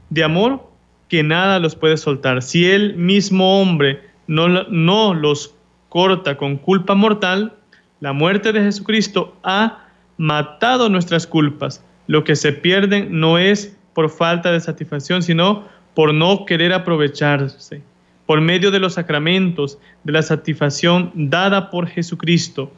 de 0.09 0.25
amor 0.25 0.73
que 1.11 1.23
nada 1.23 1.59
los 1.59 1.77
puede 1.77 1.99
soltar. 1.99 2.41
Si 2.41 2.65
el 2.65 2.97
mismo 2.97 3.61
hombre 3.61 4.01
no, 4.27 4.49
no 4.49 5.13
los 5.13 5.58
corta 5.89 6.37
con 6.37 6.57
culpa 6.57 6.95
mortal, 6.95 7.55
la 8.01 8.13
muerte 8.13 8.53
de 8.53 8.63
Jesucristo 8.63 9.37
ha 9.43 9.87
matado 10.17 10.89
nuestras 10.89 11.27
culpas. 11.27 11.85
Lo 12.07 12.25
que 12.25 12.37
se 12.37 12.53
pierden 12.53 13.21
no 13.21 13.39
es 13.39 13.77
por 13.95 14.11
falta 14.11 14.53
de 14.53 14.61
satisfacción, 14.61 15.23
sino 15.23 15.65
por 15.95 16.15
no 16.15 16.45
querer 16.45 16.73
aprovecharse. 16.73 17.83
Por 18.27 18.41
medio 18.41 18.71
de 18.71 18.79
los 18.79 18.95
sacramentos, 18.95 19.79
de 20.05 20.13
la 20.13 20.23
satisfacción 20.23 21.11
dada 21.15 21.71
por 21.71 21.89
Jesucristo. 21.89 22.71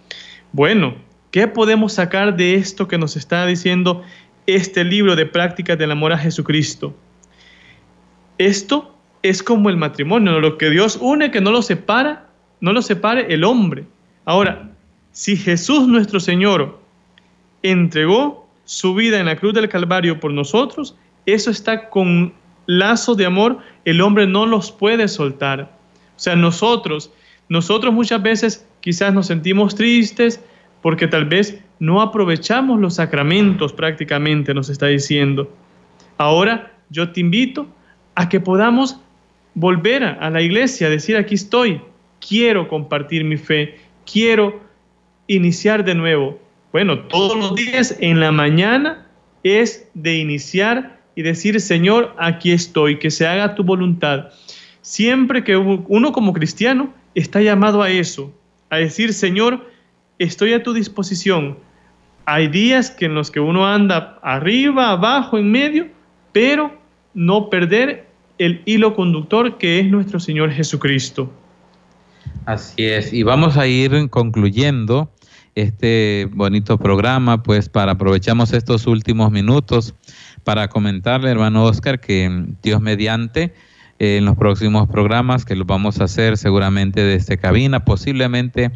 Bueno, 0.53 0.95
¿qué 1.31 1.47
podemos 1.47 1.93
sacar 1.93 2.37
de 2.37 2.55
esto 2.55 2.89
que 2.89 2.99
nos 2.99 3.17
está 3.17 3.45
diciendo 3.47 4.03
este 4.47 4.85
libro 4.85 5.17
de 5.17 5.27
prácticas 5.27 5.77
del 5.77 5.91
amor 5.91 6.13
a 6.13 6.19
Jesucristo? 6.19 6.95
Esto 8.39 8.97
es 9.23 9.43
como 9.43 9.69
el 9.69 9.77
matrimonio, 9.77 10.41
lo 10.41 10.57
que 10.57 10.71
Dios 10.71 10.97
une 11.01 11.31
que 11.31 11.43
no 11.43 11.51
lo 11.51 11.61
separa, 11.63 12.30
no 12.61 12.73
lo 12.73 12.83
separe 12.83 13.33
el 13.33 13.45
hombre. 13.45 13.85
Ahora, 14.25 14.71
si 15.13 15.37
Jesús 15.37 15.89
nuestro 15.89 16.21
Señor 16.21 16.81
entregó 17.63 18.49
su 18.65 18.95
vida 18.95 19.19
en 19.19 19.27
la 19.27 19.37
cruz 19.37 19.55
del 19.55 19.69
Calvario 19.69 20.21
por 20.21 20.33
nosotros, 20.33 20.97
eso 21.27 21.51
está 21.51 21.91
con 21.91 22.33
lazo 22.67 23.15
de 23.15 23.27
amor, 23.27 23.59
el 23.85 24.01
hombre 24.01 24.27
no 24.27 24.47
los 24.47 24.71
puede 24.71 25.09
soltar. 25.09 25.73
O 26.17 26.21
sea, 26.21 26.37
nosotros, 26.37 27.13
nosotros 27.49 27.93
muchas 27.93 28.23
veces 28.23 28.67
quizás 28.81 29.13
nos 29.13 29.27
sentimos 29.27 29.75
tristes 29.75 30.41
porque 30.83 31.09
tal 31.09 31.25
vez 31.25 31.63
no 31.79 32.01
aprovechamos 32.01 32.79
los 32.79 32.95
sacramentos 32.95 33.73
prácticamente, 33.73 34.55
nos 34.55 34.69
está 34.69 34.87
diciendo. 34.87 35.53
Ahora 36.19 36.73
yo 36.91 37.11
te 37.11 37.21
invito 37.21 37.67
a 38.15 38.29
que 38.29 38.41
podamos 38.41 39.01
volver 39.55 40.05
a, 40.05 40.31
la 40.31 40.43
iglesia, 40.43 40.89
decir, 40.89 41.17
aquí 41.17 41.35
estoy, 41.35 41.81
quiero 42.21 42.69
compartir 42.69 43.25
mi 43.25 43.37
fe, 43.37 43.79
quiero 44.11 44.61
iniciar 45.27 45.85
de 45.85 45.95
nuevo. 45.95 46.39
Bueno, 46.73 47.01
todos 47.01 47.37
los 47.37 47.55
días 47.55 47.97
en 48.01 48.21
la 48.21 48.31
mañana 48.31 49.07
es 49.43 49.89
de 49.95 50.19
iniciar 50.19 51.01
y 51.17 51.23
decir, 51.23 51.61
Señor, 51.61 52.15
aquí 52.19 52.53
estoy, 52.53 52.99
que 52.99 53.11
se 53.11 53.27
haga 53.27 53.55
tu 53.55 53.65
voluntad. 53.65 54.29
Siempre 54.83 55.45
que 55.45 55.57
uno 55.57 56.13
como 56.13 56.33
cristiano 56.33 56.93
está 57.15 57.41
llamado 57.41 57.83
a 57.83 57.91
eso, 57.91 58.33
a 58.71 58.77
decir, 58.77 59.13
Señor, 59.13 59.69
estoy 60.19 60.53
a 60.53 60.63
tu 60.63 60.73
disposición. 60.73 61.59
Hay 62.25 62.49
días 62.49 62.91
que 62.91 63.07
en 63.07 63.15
los 63.15 63.31
que 63.31 63.41
uno 63.41 63.67
anda 63.67 64.19
arriba, 64.23 64.91
abajo, 64.91 65.39
en 65.39 65.51
medio, 65.51 65.89
pero 66.33 66.79
no 67.15 67.51
perder 67.51 68.07
el 68.39 68.63
hilo 68.65 68.95
conductor 68.95 69.59
que 69.59 69.81
es 69.81 69.87
nuestro 69.87 70.21
Señor 70.21 70.53
Jesucristo. 70.53 71.31
Así 72.47 72.85
es, 72.85 73.13
y 73.13 73.23
vamos 73.23 73.57
a 73.57 73.67
ir 73.67 74.09
concluyendo 74.11 75.13
este 75.55 76.29
bonito 76.33 76.79
programa, 76.79 77.43
pues 77.43 77.69
para 77.69 77.93
aprovechamos 77.93 78.53
estos 78.53 78.87
últimos 78.87 79.31
minutos 79.31 79.95
para 80.45 80.69
comentarle, 80.69 81.31
hermano 81.31 81.65
Oscar, 81.65 82.01
que 82.01 82.47
Dios 82.63 82.81
mediante, 82.81 83.55
en 83.99 84.25
los 84.25 84.37
próximos 84.37 84.89
programas 84.89 85.45
que 85.45 85.57
los 85.57 85.67
vamos 85.67 86.01
a 86.01 86.05
hacer 86.05 86.39
seguramente 86.39 87.03
desde 87.03 87.37
cabina, 87.37 87.85
posiblemente 87.85 88.71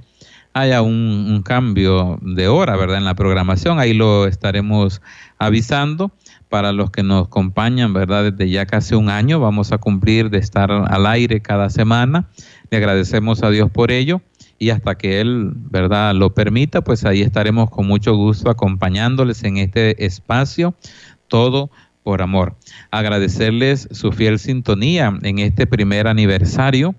haya 0.53 0.83
un, 0.83 1.27
un, 1.31 1.43
cambio 1.43 2.19
de 2.23 2.47
hora, 2.47 2.77
¿verdad? 2.77 2.99
En 2.99 3.05
la 3.05 3.15
programación, 3.15 3.81
ahí 3.81 3.93
lo 3.93 4.27
estaremos 4.27 5.03
avisando 5.39 6.13
para 6.49 6.73
los 6.73 6.93
que 6.93 7.03
nos 7.03 7.27
acompañan, 7.27 7.93
¿verdad? 7.93 8.31
Desde 8.31 8.49
ya 8.49 8.67
casi 8.67 8.95
un 8.95 9.09
año 9.09 9.41
vamos 9.41 9.73
a 9.73 9.79
cumplir 9.79 10.31
de 10.31 10.39
estar 10.39 10.71
al 10.71 11.07
aire 11.07 11.41
cada 11.41 11.71
semana. 11.71 12.29
Agradecemos 12.75 13.43
a 13.43 13.51
Dios 13.51 13.71
por 13.71 13.91
ello 13.91 14.21
y 14.59 14.71
hasta 14.71 14.97
que 14.97 15.21
Él, 15.21 15.53
¿verdad?, 15.55 16.15
lo 16.15 16.35
permita, 16.35 16.83
pues 16.83 17.05
ahí 17.05 17.23
estaremos 17.23 17.71
con 17.71 17.87
mucho 17.87 18.15
gusto 18.15 18.51
acompañándoles 18.51 19.45
en 19.45 19.57
este 19.59 20.05
espacio, 20.05 20.75
todo 21.29 21.71
por 22.03 22.23
amor. 22.23 22.55
Agradecerles 22.91 23.89
su 23.91 24.13
fiel 24.13 24.39
sintonía 24.39 25.13
en 25.23 25.39
este 25.39 25.67
primer 25.67 26.07
aniversario, 26.07 26.95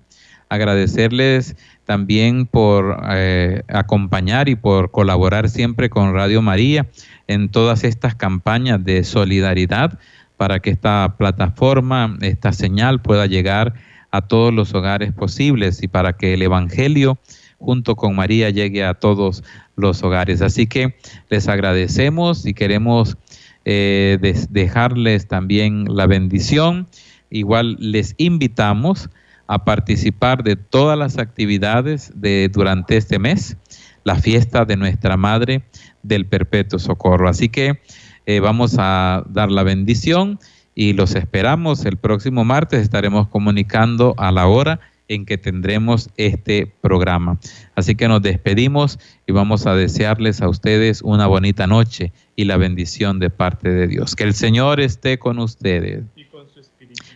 agradecerles 0.48 1.56
también 1.84 2.46
por 2.46 3.00
eh, 3.10 3.62
acompañar 3.68 4.48
y 4.48 4.56
por 4.56 4.90
colaborar 4.90 5.48
siempre 5.48 5.88
con 5.88 6.12
Radio 6.12 6.42
María 6.42 6.86
en 7.28 7.48
todas 7.48 7.84
estas 7.84 8.14
campañas 8.14 8.84
de 8.84 9.04
solidaridad 9.04 9.98
para 10.36 10.60
que 10.60 10.70
esta 10.70 11.14
plataforma, 11.16 12.16
esta 12.20 12.52
señal 12.52 13.00
pueda 13.00 13.26
llegar 13.26 13.68
a 13.68 13.95
todos 14.28 14.52
los 14.52 14.74
hogares 14.74 15.12
posibles 15.12 15.82
y 15.82 15.88
para 15.88 16.14
que 16.14 16.34
el 16.34 16.42
Evangelio 16.42 17.18
junto 17.58 17.96
con 17.96 18.14
María 18.14 18.50
llegue 18.50 18.84
a 18.84 18.94
todos 18.94 19.42
los 19.76 20.02
hogares. 20.02 20.42
Así 20.42 20.66
que 20.66 20.96
les 21.28 21.48
agradecemos 21.48 22.46
y 22.46 22.54
queremos 22.54 23.16
eh, 23.64 24.18
dejarles 24.50 25.26
también 25.26 25.86
la 25.88 26.06
bendición. 26.06 26.86
Igual 27.30 27.76
les 27.78 28.14
invitamos 28.18 29.10
a 29.48 29.64
participar 29.64 30.42
de 30.42 30.56
todas 30.56 30.98
las 30.98 31.18
actividades 31.18 32.12
de 32.14 32.50
durante 32.52 32.96
este 32.96 33.18
mes, 33.18 33.56
la 34.04 34.16
fiesta 34.16 34.64
de 34.64 34.76
nuestra 34.76 35.16
Madre 35.16 35.62
del 36.02 36.26
Perpetuo 36.26 36.78
Socorro. 36.78 37.28
Así 37.28 37.48
que 37.48 37.80
eh, 38.26 38.40
vamos 38.40 38.76
a 38.78 39.24
dar 39.28 39.50
la 39.50 39.62
bendición 39.62 40.38
y 40.76 40.92
los 40.92 41.16
esperamos 41.16 41.84
el 41.86 41.96
próximo 41.96 42.44
martes. 42.44 42.82
Estaremos 42.82 43.26
comunicando 43.28 44.14
a 44.18 44.30
la 44.30 44.46
hora 44.46 44.78
en 45.08 45.24
que 45.24 45.38
tendremos 45.38 46.10
este 46.16 46.72
programa. 46.82 47.38
Así 47.74 47.94
que 47.94 48.08
nos 48.08 48.20
despedimos 48.20 48.98
y 49.26 49.32
vamos 49.32 49.66
a 49.66 49.74
desearles 49.74 50.42
a 50.42 50.48
ustedes 50.48 51.00
una 51.00 51.26
bonita 51.26 51.66
noche 51.66 52.12
y 52.36 52.44
la 52.44 52.58
bendición 52.58 53.18
de 53.18 53.30
parte 53.30 53.70
de 53.70 53.88
Dios. 53.88 54.14
Que 54.14 54.24
el 54.24 54.34
Señor 54.34 54.80
esté 54.80 55.18
con 55.18 55.38
ustedes. 55.38 56.04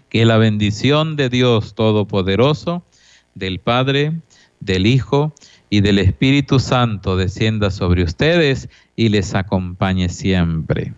Que 0.09 0.25
la 0.25 0.39
bendición 0.39 1.17
de 1.17 1.29
Dios 1.29 1.75
Todopoderoso, 1.75 2.83
del 3.35 3.59
Padre, 3.59 4.15
del 4.61 4.87
Hijo 4.87 5.35
y 5.69 5.83
del 5.83 5.99
Espíritu 5.99 6.61
Santo 6.61 7.17
descienda 7.17 7.71
sobre 7.71 8.05
ustedes 8.05 8.71
y 8.97 9.11
les 9.11 9.35
acompañe 9.35 10.09
siempre. 10.09 10.95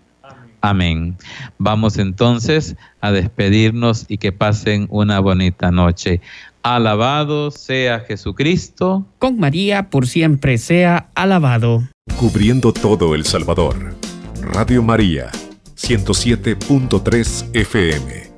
Amén. 0.62 1.16
Vamos 1.58 1.98
entonces 1.98 2.76
a 3.00 3.10
despedirnos 3.10 4.06
y 4.08 4.18
que 4.18 4.32
pasen 4.32 4.86
una 4.90 5.20
bonita 5.20 5.70
noche. 5.70 6.20
Alabado 6.62 7.50
sea 7.50 8.00
Jesucristo. 8.00 9.04
Con 9.18 9.38
María 9.38 9.90
por 9.90 10.06
siempre 10.06 10.58
sea 10.58 11.08
alabado. 11.14 11.82
Cubriendo 12.16 12.72
todo 12.72 13.14
El 13.16 13.24
Salvador. 13.24 13.94
Radio 14.40 14.82
María, 14.82 15.30
107.3 15.76 17.50
FM. 17.54 18.31